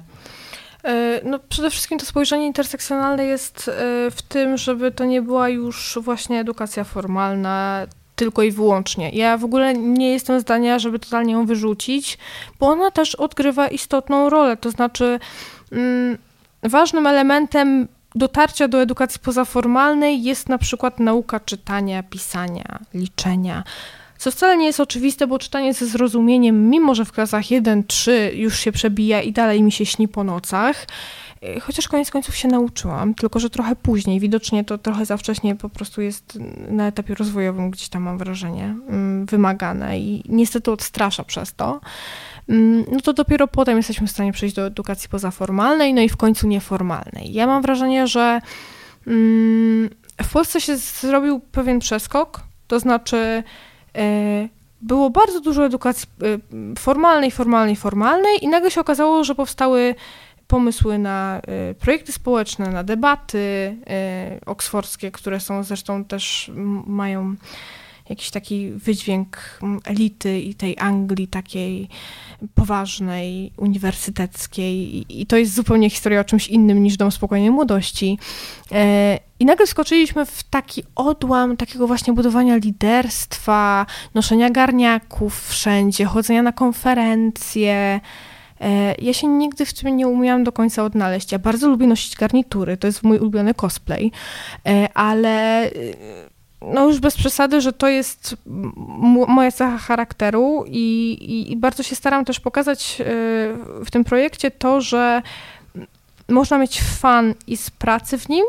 [0.83, 5.49] E, no, przede wszystkim to spojrzenie intersekcjonalne jest e, w tym, żeby to nie była
[5.49, 7.85] już właśnie edukacja formalna,
[8.15, 9.09] tylko i wyłącznie.
[9.09, 12.17] Ja w ogóle nie jestem zdania, żeby totalnie ją wyrzucić,
[12.59, 14.57] bo ona też odgrywa istotną rolę.
[14.57, 15.19] To znaczy,
[15.71, 16.17] mm,
[16.63, 23.63] ważnym elementem dotarcia do edukacji pozaformalnej jest na przykład nauka czytania, pisania, liczenia
[24.23, 28.59] co wcale nie jest oczywiste, bo czytanie ze zrozumieniem, mimo że w klasach 1-3 już
[28.59, 30.85] się przebija i dalej mi się śni po nocach,
[31.61, 34.19] chociaż koniec końców się nauczyłam, tylko że trochę później.
[34.19, 36.39] Widocznie to trochę za wcześnie po prostu jest
[36.69, 41.81] na etapie rozwojowym, gdzieś tam mam wrażenie, mm, wymagane i niestety odstrasza przez to.
[42.49, 46.17] Mm, no to dopiero potem jesteśmy w stanie przejść do edukacji pozaformalnej, no i w
[46.17, 47.33] końcu nieformalnej.
[47.33, 48.41] Ja mam wrażenie, że
[49.07, 49.89] mm,
[50.23, 53.43] w Polsce się zrobił pewien przeskok, to znaczy
[53.97, 54.47] E,
[54.81, 59.95] było bardzo dużo edukacji e, formalnej, formalnej, formalnej i nagle się okazało, że powstały
[60.47, 63.77] pomysły na e, projekty społeczne, na debaty
[64.45, 66.51] oksfordzkie, które są zresztą też
[66.87, 67.35] mają
[68.09, 71.89] jakiś taki wydźwięk elity i tej Anglii takiej
[72.55, 78.19] poważnej, uniwersyteckiej i to jest zupełnie historia o czymś innym niż Dom Spokojnej Młodości.
[78.71, 86.41] E, I nagle skoczyliśmy w taki odłam takiego właśnie budowania liderstwa, noszenia garniaków wszędzie, chodzenia
[86.41, 87.99] na konferencje.
[88.61, 91.31] E, ja się nigdy w tym nie umiałam do końca odnaleźć.
[91.31, 94.11] Ja bardzo lubię nosić garnitury, to jest mój ulubiony cosplay,
[94.65, 95.69] e, ale
[96.61, 98.35] no już bez przesady, że to jest
[99.27, 103.05] moja cecha charakteru i, i, i, bardzo się staram też pokazać e,
[103.85, 105.21] w tym projekcie to, że
[106.29, 108.45] można mieć fan i z pracy w nim,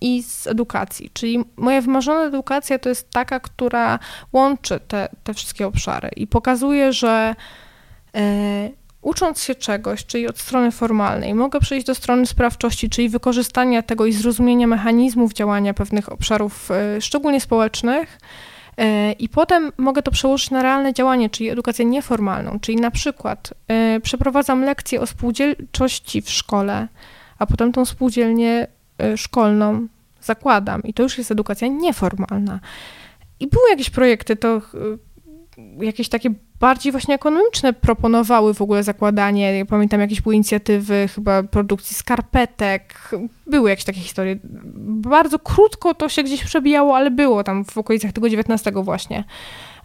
[0.00, 1.10] i z edukacji.
[1.12, 3.98] Czyli moja wymarzona edukacja to jest taka, która
[4.32, 7.34] łączy te, te wszystkie obszary i pokazuje, że
[8.14, 8.70] e,
[9.02, 14.06] ucząc się czegoś, czyli od strony formalnej, mogę przejść do strony sprawczości, czyli wykorzystania tego
[14.06, 18.18] i zrozumienia mechanizmów działania pewnych obszarów, e, szczególnie społecznych,
[18.76, 23.54] e, i potem mogę to przełożyć na realne działanie, czyli edukację nieformalną, czyli na przykład
[23.68, 26.88] e, przeprowadzam lekcję o spółdzielczości w szkole,
[27.38, 28.66] a potem tą spółdzielnię
[29.16, 29.86] szkolną
[30.22, 32.60] zakładam i to już jest edukacja nieformalna.
[33.40, 34.62] I były jakieś projekty, to
[35.80, 36.30] jakieś takie
[36.60, 39.58] bardziej właśnie ekonomiczne proponowały w ogóle zakładanie.
[39.58, 43.10] Ja pamiętam jakieś były inicjatywy chyba produkcji skarpetek.
[43.46, 44.36] Były jakieś takie historie.
[44.84, 49.24] Bardzo krótko to się gdzieś przebijało, ale było tam w okolicach tego XIX właśnie.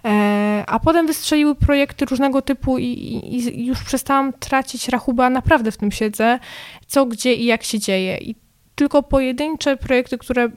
[0.05, 5.71] E, a potem wystrzeliły projekty różnego typu i, i, i już przestałam tracić rachubę, naprawdę
[5.71, 6.39] w tym siedzę,
[6.87, 8.17] co, gdzie i jak się dzieje.
[8.17, 8.35] I
[8.75, 10.49] tylko pojedyncze projekty, które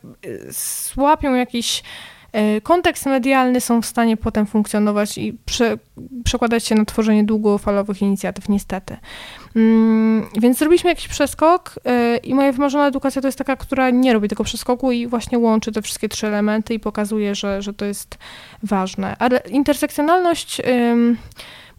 [0.92, 2.17] złapią jakiś E,
[2.62, 5.78] kontekst medialny są w stanie potem funkcjonować i prze,
[6.24, 8.96] przekładać się na tworzenie długofalowych inicjatyw, niestety.
[9.56, 14.12] Mm, więc zrobiliśmy jakiś przeskok e, i moja wymarzona edukacja to jest taka, która nie
[14.12, 17.84] robi tego przeskoku i właśnie łączy te wszystkie trzy elementy i pokazuje, że, że to
[17.84, 18.18] jest
[18.62, 19.16] ważne.
[19.18, 20.62] Ale intersekcjonalność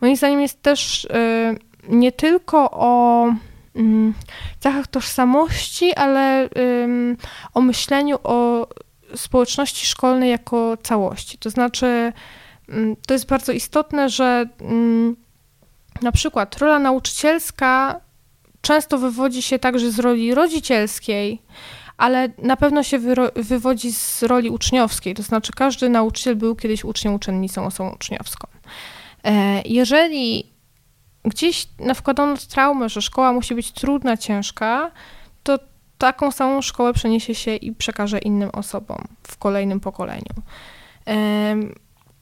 [0.01, 1.55] moim zdaniem jest też e,
[1.89, 3.25] nie tylko o
[3.75, 4.13] mm,
[4.59, 6.49] cechach tożsamości, ale
[7.53, 8.67] o myśleniu o
[9.15, 11.37] społeczności szkolnej jako całości.
[11.37, 12.13] To znaczy,
[12.69, 15.15] mm, to jest bardzo istotne, że mm,
[16.01, 18.01] na przykład rola nauczycielska
[18.61, 21.41] często wywodzi się także z roli rodzicielskiej,
[21.97, 22.99] ale na pewno się
[23.35, 28.47] wywodzi z roli uczniowskiej, to znaczy każdy nauczyciel był kiedyś uczniem, uczennicą, osobą uczniowską.
[29.23, 30.53] E, jeżeli
[31.25, 34.91] gdzieś wkładano traumę, że szkoła musi być trudna, ciężka,
[35.99, 40.35] taką samą szkołę przeniesie się i przekaże innym osobom w kolejnym pokoleniu.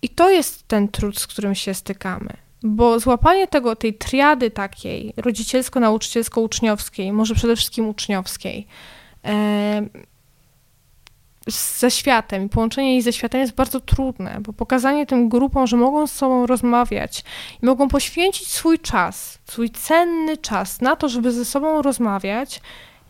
[0.02, 2.30] I to jest ten trud, z którym się stykamy.
[2.64, 8.68] Bo złapanie tego, tej triady takiej rodzicielsko-nauczycielsko-uczniowskiej, może przede wszystkim uczniowskiej,
[11.80, 15.78] ze światem i połączenie jej ze światem jest bardzo trudne, bo pokazanie tym grupom, że
[15.78, 17.24] mogą z sobą rozmawiać
[17.64, 22.62] i mogą poświęcić swój czas, swój cenny czas na to, żeby ze sobą rozmawiać,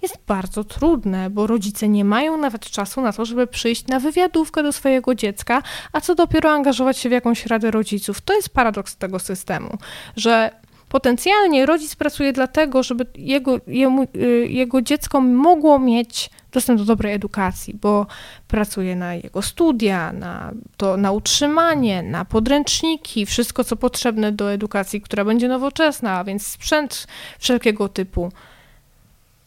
[0.01, 4.63] jest bardzo trudne, bo rodzice nie mają nawet czasu na to, żeby przyjść na wywiadówkę
[4.63, 8.21] do swojego dziecka, a co dopiero angażować się w jakąś radę rodziców.
[8.21, 9.77] To jest paradoks tego systemu,
[10.15, 10.51] że
[10.89, 17.13] potencjalnie rodzic pracuje dlatego, żeby jego, jemu, y, jego dziecko mogło mieć dostęp do dobrej
[17.13, 18.05] edukacji, bo
[18.47, 25.01] pracuje na jego studia, na, to, na utrzymanie, na podręczniki, wszystko co potrzebne do edukacji,
[25.01, 27.07] która będzie nowoczesna, a więc sprzęt
[27.39, 28.31] wszelkiego typu.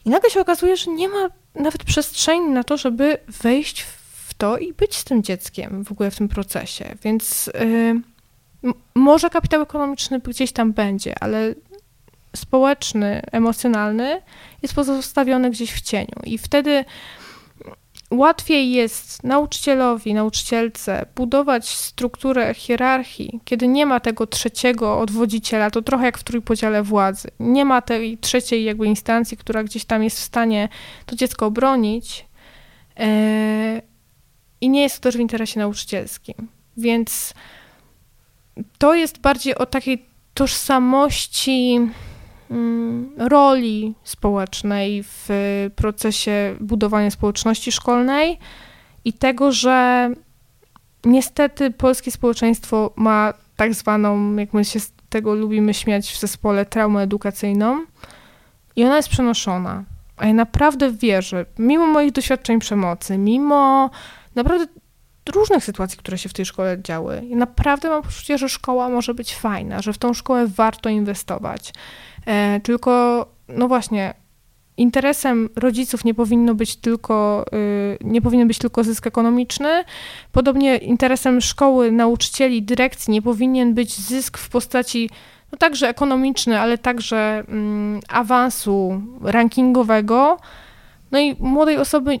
[0.05, 4.57] I nagle się okazuje, że nie ma nawet przestrzeni na to, żeby wejść w to
[4.57, 6.95] i być z tym dzieckiem w ogóle w tym procesie.
[7.03, 7.49] Więc
[8.63, 11.55] yy, może kapitał ekonomiczny gdzieś tam będzie, ale
[12.35, 14.21] społeczny, emocjonalny
[14.61, 16.15] jest pozostawiony gdzieś w cieniu.
[16.23, 16.85] I wtedy
[18.11, 26.05] łatwiej jest nauczycielowi, nauczycielce budować strukturę hierarchii, kiedy nie ma tego trzeciego odwodziciela, to trochę
[26.05, 27.27] jak w trójpodziale władzy.
[27.39, 30.69] Nie ma tej trzeciej jakby instancji, która gdzieś tam jest w stanie
[31.05, 32.25] to dziecko obronić
[32.97, 33.05] yy,
[34.61, 36.35] i nie jest to też w interesie nauczycielskim.
[36.77, 37.33] Więc
[38.77, 41.79] to jest bardziej o takiej tożsamości
[43.17, 45.29] roli społecznej w
[45.75, 48.39] procesie budowania społeczności szkolnej
[49.05, 50.09] i tego, że
[51.05, 56.65] niestety polskie społeczeństwo ma tak zwaną, jak my się z tego lubimy śmiać w zespole,
[56.65, 57.85] traumę edukacyjną
[58.75, 59.83] i ona jest przenoszona.
[60.17, 63.89] A ja naprawdę wierzę, mimo moich doświadczeń przemocy, mimo
[64.35, 64.65] naprawdę
[65.33, 69.13] różnych sytuacji, które się w tej szkole działy, ja naprawdę mam poczucie, że szkoła może
[69.13, 71.73] być fajna, że w tą szkołę warto inwestować
[72.63, 74.13] tylko, no właśnie,
[74.77, 79.83] interesem rodziców nie powinno być tylko, y, nie powinien być tylko zysk ekonomiczny.
[80.31, 85.09] Podobnie interesem szkoły, nauczycieli, dyrekcji nie powinien być zysk w postaci
[85.51, 90.37] no także ekonomiczny, ale także mm, awansu rankingowego.
[91.11, 92.19] No i młodej osoby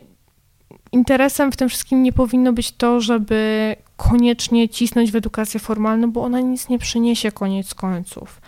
[0.91, 6.23] interesem w tym wszystkim nie powinno być to, żeby koniecznie cisnąć w edukację formalną, bo
[6.23, 8.41] ona nic nie przyniesie koniec końców.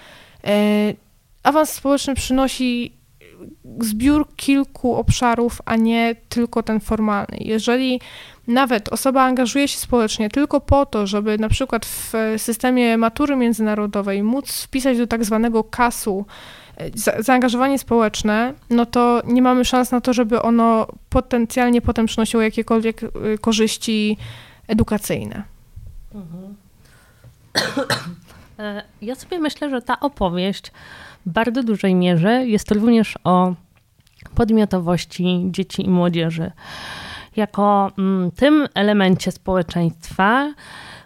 [1.43, 2.93] Awans społeczny przynosi
[3.79, 7.37] zbiór kilku obszarów, a nie tylko ten formalny.
[7.39, 8.01] Jeżeli
[8.47, 14.23] nawet osoba angażuje się społecznie tylko po to, żeby na przykład w systemie matury międzynarodowej
[14.23, 16.25] móc wpisać do tak zwanego kasu
[16.77, 22.43] e, zaangażowanie społeczne, no to nie mamy szans na to, żeby ono potencjalnie potem przynosiło
[22.43, 23.07] jakiekolwiek e,
[23.41, 24.17] korzyści
[24.67, 25.43] edukacyjne.
[26.15, 26.55] Mhm.
[28.59, 30.71] E, ja sobie myślę, że ta opowieść
[31.25, 33.53] bardzo dużej mierze jest również o
[34.35, 36.51] podmiotowości dzieci i młodzieży.
[37.35, 40.53] Jako mm, tym elemencie społeczeństwa,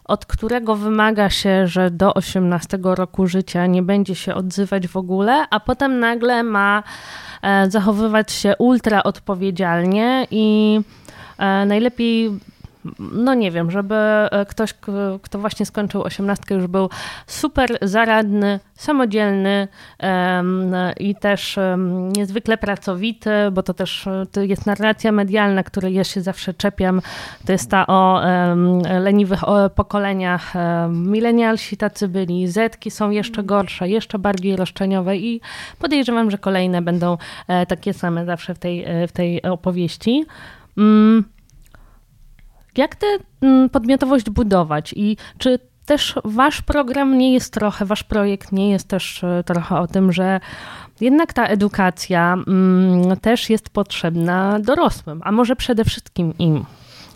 [0.04, 5.46] od którego wymaga się, że do 18 roku życia nie będzie się odzywać w ogóle,
[5.50, 6.84] a potem nagle ma
[7.42, 10.80] e, zachowywać się ultra odpowiedzialnie i
[11.38, 12.32] e, najlepiej
[13.00, 14.74] no nie wiem, żeby e, ktoś,
[15.22, 16.90] kto właśnie skończył osiemnastkę, już był
[17.28, 19.68] super zaradny, samodzielny
[21.00, 21.60] i też
[22.18, 27.02] niezwykle pracowity, bo to też to jest narracja medialna, której ja się zawsze czepiam.
[27.46, 28.22] To jest ta o
[29.00, 29.42] leniwych
[29.76, 30.54] pokoleniach.
[30.90, 35.42] Milenialsi tacy byli, Zetki są jeszcze gorsze, jeszcze bardziej roszczeniowe i
[35.80, 37.18] podejrzewam, że kolejne będą
[37.48, 40.26] e, takie same zawsze w tej, e, w tej opowieści.
[40.78, 41.37] Mm.
[42.78, 43.08] Jak tę
[43.42, 48.88] mm, podmiotowość budować i czy też wasz program nie jest trochę, wasz projekt nie jest
[48.88, 50.40] też e, trochę o tym, że
[51.02, 56.66] jednak ta edukacja mm, też jest potrzebna dorosłym, a może przede wszystkim im?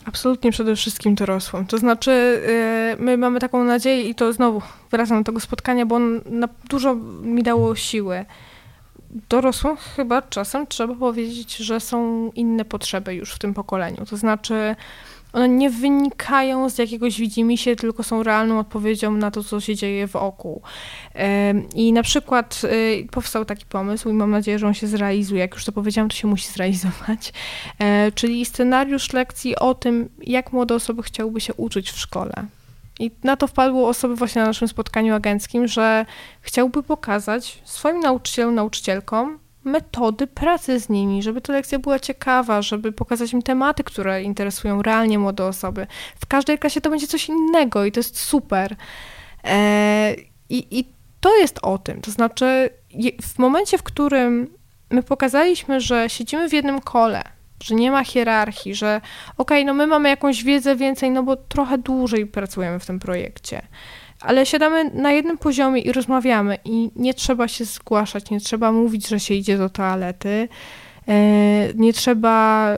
[0.04, 1.66] Absolutnie przede wszystkim dorosłym.
[1.66, 5.96] To znaczy, e, my mamy taką nadzieję i to znowu wracam do tego spotkania, bo
[5.96, 6.20] on
[6.68, 8.24] dużo mi dało siły.
[9.28, 14.06] Dorosłym chyba czasem trzeba powiedzieć, że są inne potrzeby już w tym pokoleniu.
[14.10, 14.76] To znaczy,
[15.32, 20.06] one nie wynikają z jakiegoś widzimisię, tylko są realną odpowiedzią na to, co się dzieje
[20.06, 20.62] wokół.
[21.74, 25.40] I na przykład y, powstał taki pomysł i mam nadzieję, że on się zrealizuje.
[25.40, 27.32] Jak już to powiedziałam, to się musi zrealizować.
[27.78, 32.32] E, czyli scenariusz lekcji o tym, jak młode osoby chciałyby się uczyć w szkole.
[32.98, 36.06] I na to wpadły osoby właśnie na naszym spotkaniu agenckim, że
[36.40, 42.92] chciałby pokazać swoim nauczycielom, nauczycielkom, metody pracy z nimi, żeby ta lekcja była ciekawa, żeby
[42.92, 45.86] pokazać im tematy, które interesują realnie młode osoby.
[46.20, 48.76] W każdej klasie to będzie coś innego i to jest super.
[49.44, 50.14] E,
[50.48, 50.84] i, I
[51.20, 52.00] to jest o tym.
[52.00, 52.70] To znaczy,
[53.22, 54.48] w momencie, w którym
[54.90, 57.22] my pokazaliśmy, że siedzimy w jednym kole,
[57.62, 59.00] że nie ma hierarchii, że
[59.36, 62.98] okej, okay, no my mamy jakąś wiedzę więcej, no bo trochę dłużej pracujemy w tym
[62.98, 63.62] projekcie
[64.22, 69.08] ale siadamy na jednym poziomie i rozmawiamy i nie trzeba się zgłaszać, nie trzeba mówić,
[69.08, 70.48] że się idzie do toalety,
[71.08, 72.68] e, nie trzeba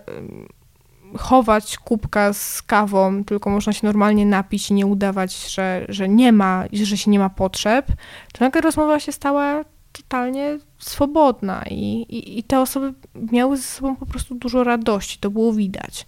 [1.19, 6.33] chować kubka z kawą, tylko można się normalnie napić i nie udawać, że, że nie
[6.33, 7.87] ma, że się nie ma potrzeb,
[8.33, 12.95] to nagle rozmowa się stała totalnie swobodna i, i, i te osoby
[13.33, 16.07] miały ze sobą po prostu dużo radości, to było widać.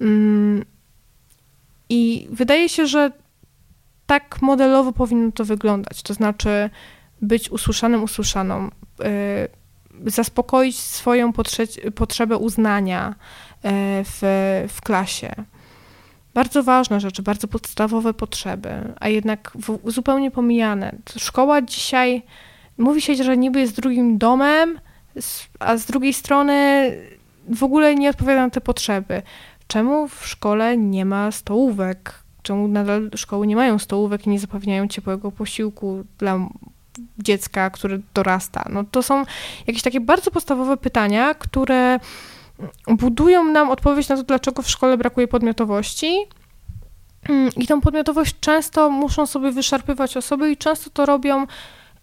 [0.00, 0.64] Mm,
[1.88, 3.12] I wydaje się, że
[4.10, 6.02] tak modelowo powinno to wyglądać.
[6.02, 6.70] To znaczy
[7.22, 8.68] być usłyszanym, usłyszaną,
[10.06, 13.14] y, zaspokoić swoją potrze- potrzebę uznania y,
[14.04, 14.20] w,
[14.68, 15.34] w klasie.
[16.34, 20.92] Bardzo ważne rzeczy, bardzo podstawowe potrzeby, a jednak w, zupełnie pomijane.
[21.18, 22.22] Szkoła dzisiaj
[22.78, 24.80] mówi się, że niby jest drugim domem,
[25.58, 26.90] a z drugiej strony
[27.48, 29.22] w ogóle nie odpowiada na te potrzeby.
[29.66, 32.29] Czemu w szkole nie ma stołówek?
[32.42, 36.38] Czemu nadal szkoły nie mają stołówek i nie zapewniają ciepłego posiłku dla
[37.18, 38.64] dziecka, które dorasta.
[38.70, 39.24] No to są
[39.66, 42.00] jakieś takie bardzo podstawowe pytania, które
[42.88, 46.16] budują nam odpowiedź na to, dlaczego w szkole brakuje podmiotowości.
[47.56, 51.46] I tą podmiotowość często muszą sobie wyszarpywać osoby i często to robią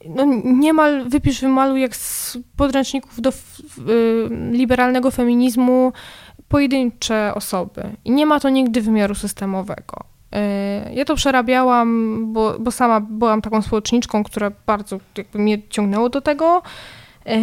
[0.06, 3.34] no, niemal wypisz wymalu jak z podręczników do y,
[4.52, 5.94] liberalnego feminizmu
[6.48, 7.84] pojedyncze osoby.
[8.06, 10.17] I nie ma to nigdy wymiaru systemowego.
[10.32, 16.10] E, ja to przerabiałam, bo, bo sama byłam taką społeczniczką, która bardzo jakby mnie ciągnęło
[16.10, 16.62] do tego.
[17.26, 17.40] E,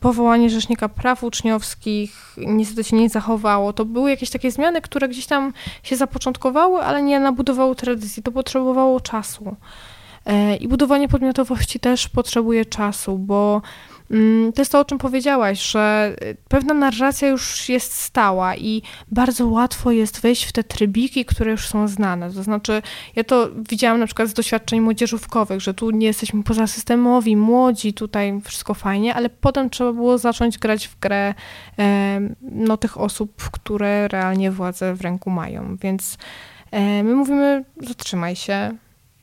[0.00, 3.72] powołanie Rzecznika Praw Uczniowskich niestety się nie zachowało.
[3.72, 5.52] To były jakieś takie zmiany, które gdzieś tam
[5.82, 8.22] się zapoczątkowały, ale nie nabudowały tradycji.
[8.22, 9.56] To potrzebowało czasu.
[10.26, 13.62] E, I budowanie podmiotowości też potrzebuje czasu, bo
[14.54, 19.46] to jest to, o czym powiedziałaś, że y, pewna narracja już jest stała i bardzo
[19.46, 22.32] łatwo jest wejść w te trybiki, które już są znane.
[22.32, 22.82] To znaczy,
[23.16, 28.40] ja to widziałam na przykład z doświadczeń młodzieżówkowych, że tu nie jesteśmy pozasystemowi, młodzi, tutaj
[28.44, 31.34] wszystko fajnie, ale potem trzeba było zacząć grać w grę
[32.42, 35.76] no, tych osób, które realnie władzę w ręku mają.
[35.76, 36.18] Więc
[37.04, 38.70] my mówimy, zatrzymaj się,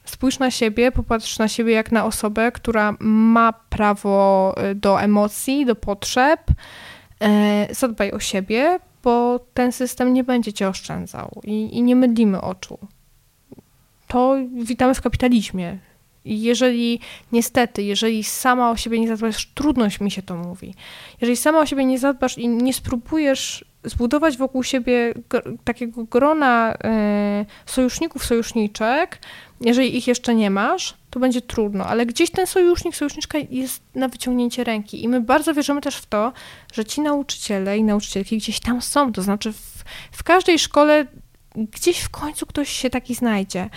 [0.09, 5.65] Spójrz na siebie, popatrz na siebie jak na osobę, która ma prawo y, do emocji,
[5.65, 6.41] do potrzeb.
[7.21, 12.41] E, zadbaj o siebie, bo ten system nie będzie cię oszczędzał i, i nie mydlimy
[12.41, 12.79] oczu.
[14.07, 15.77] To witamy w kapitalizmie.
[16.28, 16.99] Jeżeli
[17.32, 20.74] niestety, jeżeli sama o siebie nie zadbasz, trudno mi się to mówi.
[21.22, 25.14] Jeżeli sama o siebie nie zadbasz i nie spróbujesz zbudować wokół siebie
[25.64, 29.20] takiego grona y, sojuszników, sojuszniczek,
[29.62, 34.08] jeżeli ich jeszcze nie masz, to będzie trudno, ale gdzieś ten sojusznik, sojuszniczka jest na
[34.08, 36.34] wyciągnięcie ręki i my bardzo wierzymy też w to,
[36.74, 41.06] że ci nauczyciele i nauczycielki gdzieś tam są, to znaczy w, w każdej szkole
[41.56, 43.70] gdzieś w końcu ktoś się taki znajdzie.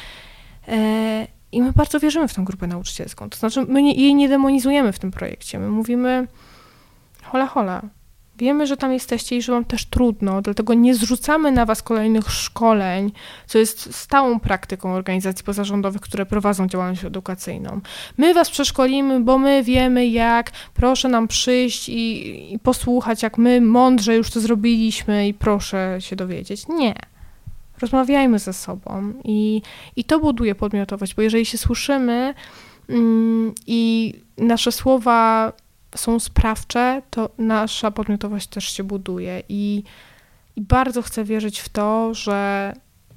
[1.53, 4.93] I my bardzo wierzymy w tę grupę nauczycielską, to znaczy my nie, jej nie demonizujemy
[4.93, 6.27] w tym projekcie, my mówimy
[7.23, 7.83] hola hola,
[8.41, 12.31] Wiemy, że tam jesteście i że wam też trudno, dlatego nie zrzucamy na was kolejnych
[12.31, 13.13] szkoleń,
[13.47, 17.81] co jest stałą praktyką organizacji pozarządowych, które prowadzą działalność edukacyjną.
[18.19, 23.61] My was przeszkolimy, bo my wiemy jak, proszę nam przyjść i, i posłuchać, jak my
[23.61, 26.69] mądrze już to zrobiliśmy i proszę się dowiedzieć.
[26.69, 26.95] Nie.
[27.81, 29.63] Rozmawiajmy ze sobą i,
[29.97, 32.35] i to buduje podmiotowość, bo jeżeli się słyszymy
[32.89, 35.53] mm, i nasze słowa
[35.97, 39.43] są sprawcze, to nasza podmiotowość też się buduje.
[39.49, 39.83] I,
[40.57, 42.73] i bardzo chcę wierzyć w to, że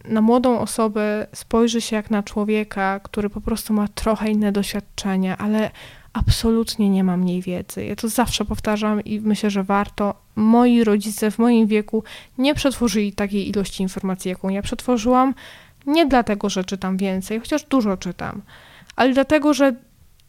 [0.05, 5.37] na młodą osobę spojrzy się jak na człowieka, który po prostu ma trochę inne doświadczenie,
[5.37, 5.71] ale
[6.13, 7.85] absolutnie nie ma mniej wiedzy.
[7.85, 10.15] Ja to zawsze powtarzam i myślę, że warto.
[10.35, 12.03] Moi rodzice w moim wieku
[12.37, 15.33] nie przetworzyli takiej ilości informacji, jaką ja przetworzyłam.
[15.85, 18.41] Nie dlatego, że czytam więcej, chociaż dużo czytam,
[18.95, 19.75] ale dlatego, że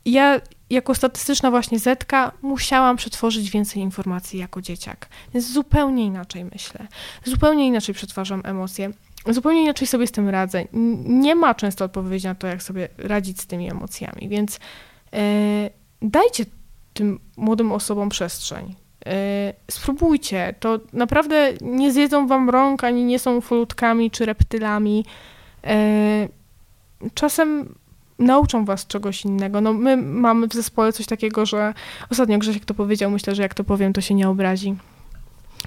[0.05, 0.41] ja
[0.71, 5.09] jako statystyczna właśnie Zetka musiałam przetworzyć więcej informacji jako dzieciak.
[5.35, 6.87] Więc zupełnie inaczej myślę.
[7.25, 8.91] Zupełnie inaczej przetwarzam emocje.
[9.29, 10.65] Zupełnie inaczej sobie z tym radzę.
[11.05, 14.61] Nie ma często odpowiedzi na to, jak sobie radzić z tymi emocjami, więc
[16.03, 16.45] dajcie
[16.95, 18.75] tym młodym osobom przestrzeń.
[19.07, 19.13] Yy,
[19.71, 20.55] spróbujcie.
[20.61, 25.05] To naprawdę nie zjedzą wam rąk, ani nie są folutkami czy reptylami.
[25.65, 25.71] Yy,
[27.15, 27.75] czasem
[28.19, 29.61] nauczą was czegoś innego.
[29.61, 31.75] No my mamy w zespole coś takiego, że
[32.11, 34.75] ostatnio Grzesiek to powiedział, myślę, że jak to powiem, to się nie obrazi.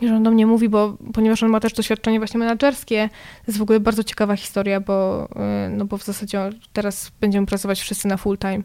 [0.02, 3.60] Że on do mnie mówi, bo ponieważ on ma też doświadczenie właśnie menedżerskie, to jest
[3.60, 5.28] w ogóle bardzo ciekawa historia, bo,
[5.70, 8.64] no bo w zasadzie teraz będziemy pracować wszyscy na full time.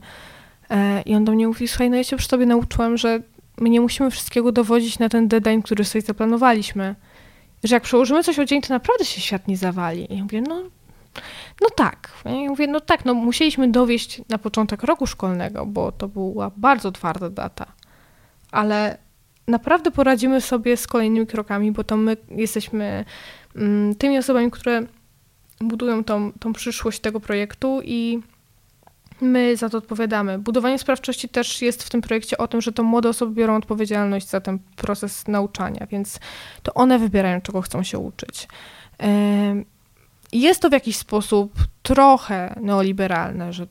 [0.73, 3.21] E, I on do mnie mówi, słuchaj, no ja się przy tobie nauczyłem, że
[3.59, 6.95] my nie musimy wszystkiego dowodzić na ten deadline, który sobie zaplanowaliśmy.
[7.65, 10.13] Że jak przełożymy coś o dzień, to naprawdę się świat nie zawali.
[10.13, 10.63] I ja mówię, no
[11.61, 12.11] no tak.
[12.25, 16.93] Ja mówię, no tak, no musieliśmy dowieść na początek roku szkolnego, bo to była bardzo
[16.93, 17.67] twarda data.
[18.51, 18.99] Ale
[19.49, 23.05] naprawdę poradzimy sobie z kolejnymi krokami, bo to my jesteśmy
[23.57, 24.87] mm, tymi osobami, które
[25.61, 28.21] budują tą, tą przyszłość tego projektu i
[29.23, 30.39] my za to odpowiadamy.
[30.39, 34.29] Budowanie sprawczości też jest w tym projekcie o tym, że to młode osoby biorą odpowiedzialność
[34.29, 36.21] za ten proces nauczania, więc
[36.63, 38.49] to one wybierają, czego chcą się uczyć.
[40.33, 43.67] Jest to w jakiś sposób trochę neoliberalne, że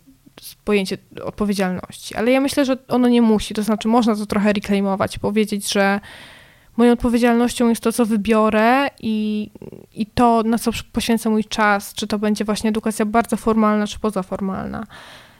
[0.65, 3.53] pojęcie odpowiedzialności, ale ja myślę, że ono nie musi.
[3.53, 5.99] To znaczy, można to trochę reklamować, powiedzieć, że
[6.77, 9.49] moją odpowiedzialnością jest to, co wybiorę i,
[9.93, 13.99] i to, na co poświęcę mój czas, czy to będzie właśnie edukacja bardzo formalna, czy
[13.99, 14.83] pozaformalna.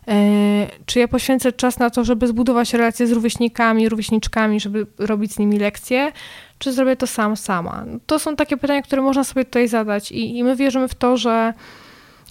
[0.07, 5.34] E, czy ja poświęcę czas na to, żeby zbudować relacje z rówieśnikami, rówieśniczkami, żeby robić
[5.34, 6.11] z nimi lekcje,
[6.60, 7.86] czy zrobię to sam, sama?
[8.06, 11.18] To są takie pytania, które można sobie tutaj zadać i, i my wierzymy w to,
[11.18, 11.53] że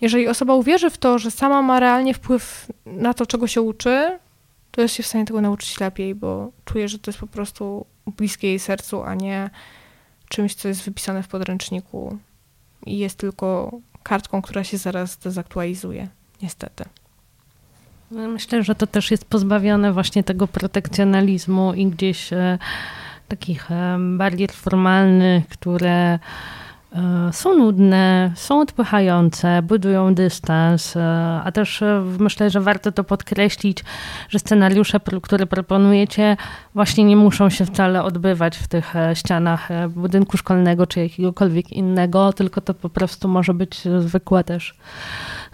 [0.00, 4.18] jeżeli osoba uwierzy w to, że sama ma realnie wpływ na to, czego się uczy,
[4.70, 7.86] to jest się w stanie tego nauczyć lepiej, bo czuje, że to jest po prostu
[8.06, 9.50] bliskie jej sercu, a nie
[10.28, 12.18] czymś, co jest wypisane w podręczniku
[12.86, 13.70] i jest tylko
[14.02, 16.08] kartką, która się zaraz dezaktualizuje,
[16.42, 16.84] niestety.
[18.10, 22.58] Myślę, że to też jest pozbawione właśnie tego protekcjonalizmu i gdzieś e,
[23.28, 26.18] takich e, barier formalnych, które
[26.92, 30.96] e, są nudne, są odpychające, budują dystans,
[31.44, 31.82] a też
[32.18, 33.84] myślę, że warto to podkreślić,
[34.28, 36.36] że scenariusze, które proponujecie,
[36.74, 42.60] właśnie nie muszą się wcale odbywać w tych ścianach budynku szkolnego czy jakiegokolwiek innego, tylko
[42.60, 44.74] to po prostu może być zwykłe też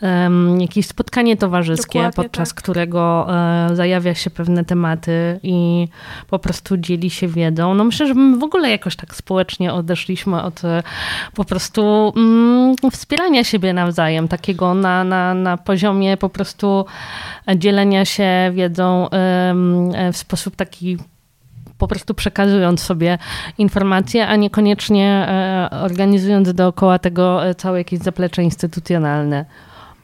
[0.02, 2.62] um, jakieś spotkanie towarzyskie, Dokładnie podczas tak.
[2.62, 5.88] którego e, zajawia się pewne tematy i
[6.30, 7.74] po prostu dzieli się wiedzą.
[7.74, 10.82] No myślę, że my w ogóle jakoś tak społecznie odeszliśmy od e,
[11.34, 16.84] po prostu mm, wspierania siebie nawzajem, takiego na, na, na poziomie po prostu
[17.56, 20.96] dzielenia się wiedzą e, w sposób taki
[21.78, 23.18] po prostu przekazując sobie
[23.58, 29.44] informacje, a niekoniecznie e, organizując dookoła tego całe jakieś zaplecze instytucjonalne.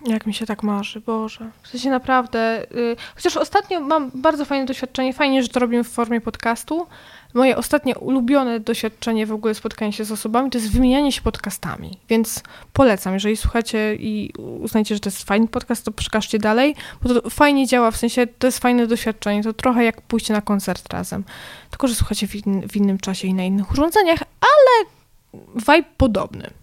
[0.07, 1.51] Jak mi się tak marzy, Boże.
[1.63, 5.89] W sensie naprawdę, yy, chociaż ostatnio mam bardzo fajne doświadczenie, fajnie, że to robimy w
[5.89, 6.87] formie podcastu.
[7.35, 11.99] Moje ostatnie ulubione doświadczenie w ogóle spotkania się z osobami to jest wymienianie się podcastami,
[12.09, 12.43] więc
[12.73, 17.31] polecam, jeżeli słuchacie i uznajcie, że to jest fajny podcast, to przekażcie dalej, bo to
[17.31, 21.25] fajnie działa, w sensie to jest fajne doświadczenie, to trochę jak pójście na koncert razem,
[21.71, 24.91] tylko że słuchacie w, in, w innym czasie i na innych urządzeniach, ale
[25.55, 26.62] vibe podobny.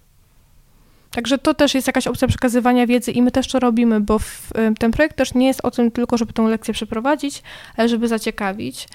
[1.11, 4.51] Także to też jest jakaś opcja przekazywania wiedzy i my też to robimy, bo w,
[4.79, 7.43] ten projekt też nie jest o tym tylko, żeby tą lekcję przeprowadzić,
[7.77, 8.87] ale żeby zaciekawić.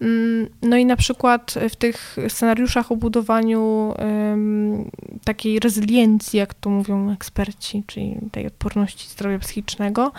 [0.00, 4.90] Mm, no i na przykład w tych scenariuszach o budowaniu um,
[5.24, 10.12] takiej rezyliencji, jak to mówią eksperci, czyli tej odporności zdrowia psychicznego,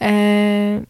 [0.00, 0.80] e,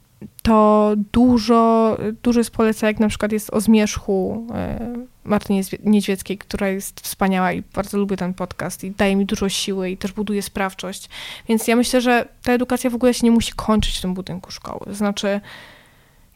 [0.43, 5.55] to dużo, dużo jest polecajek, na przykład jest o zmierzchu e, Marty
[5.85, 9.97] Niedźwieckiej, która jest wspaniała i bardzo lubię ten podcast i daje mi dużo siły i
[9.97, 11.09] też buduje sprawczość.
[11.49, 14.51] Więc ja myślę, że ta edukacja w ogóle się nie musi kończyć w tym budynku
[14.51, 14.95] szkoły.
[14.95, 15.41] Znaczy,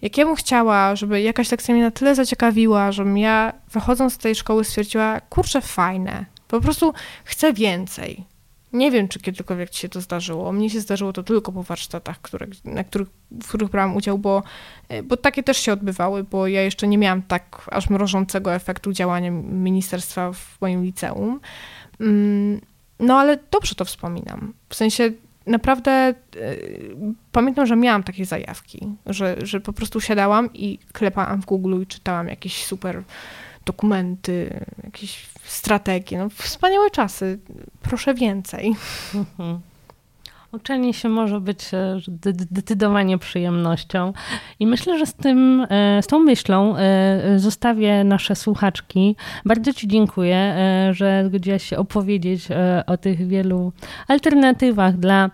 [0.03, 4.19] jak ja bym chciała, żeby jakaś lekcja mnie na tyle zaciekawiła, żebym ja wychodząc z
[4.19, 6.93] tej szkoły stwierdziła, kurczę, fajne, po prostu
[7.25, 8.25] chcę więcej.
[8.73, 10.53] Nie wiem, czy kiedykolwiek ci się to zdarzyło.
[10.53, 14.43] Mnie się zdarzyło to tylko po warsztatach, które, na których, w których brałam udział, bo,
[14.89, 18.93] e, bo takie też się odbywały, bo ja jeszcze nie miałam tak aż mrożącego efektu
[18.93, 21.41] działania ministerstwa w moim liceum.
[22.01, 22.61] Mm,
[23.01, 24.53] no ale dobrze to wspominam.
[24.69, 25.11] W sensie
[25.47, 26.97] naprawdę y,
[27.33, 31.87] pamiętam, że miałam takie zajawki, że, że po prostu siadałam i klepałam w Google i
[31.87, 33.03] czytałam jakieś super
[33.65, 36.19] dokumenty, jakieś strategie.
[36.19, 37.39] No, wspaniałe czasy.
[37.83, 38.75] Proszę więcej.
[40.53, 42.01] Uczenie się może być e,
[42.33, 44.13] zdecydowanie przyjemnością
[44.61, 49.17] i myślę, że z, tym, e, z tą myślą e, zostawię nasze słuchaczki.
[49.45, 50.55] Bardzo Ci dziękuję,
[50.91, 52.49] że zgodziłaś się opowiedzieć
[52.87, 53.73] o tych wielu
[54.09, 55.31] alternatywach dla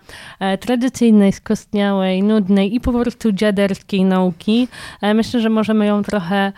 [0.59, 4.67] tradycyjnej, skostniałej, nudnej i po prostu dziaderskiej nauki.
[5.15, 6.51] Myślę, że możemy ją trochę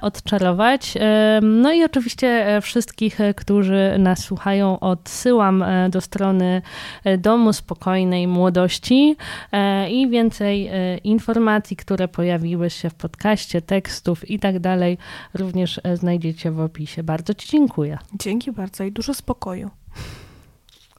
[0.00, 0.94] odczarować.
[1.42, 6.62] No i oczywiście wszystkich, którzy nas słuchają, odsyłam do strony
[7.18, 9.16] Domu Spokojnego spokojnej młodości
[9.52, 14.98] e, i więcej e, informacji, które pojawiły się w podcaście, tekstów i tak dalej,
[15.34, 17.02] również e, znajdziecie w opisie.
[17.02, 17.98] Bardzo Ci dziękuję.
[18.18, 19.70] Dzięki bardzo i dużo spokoju.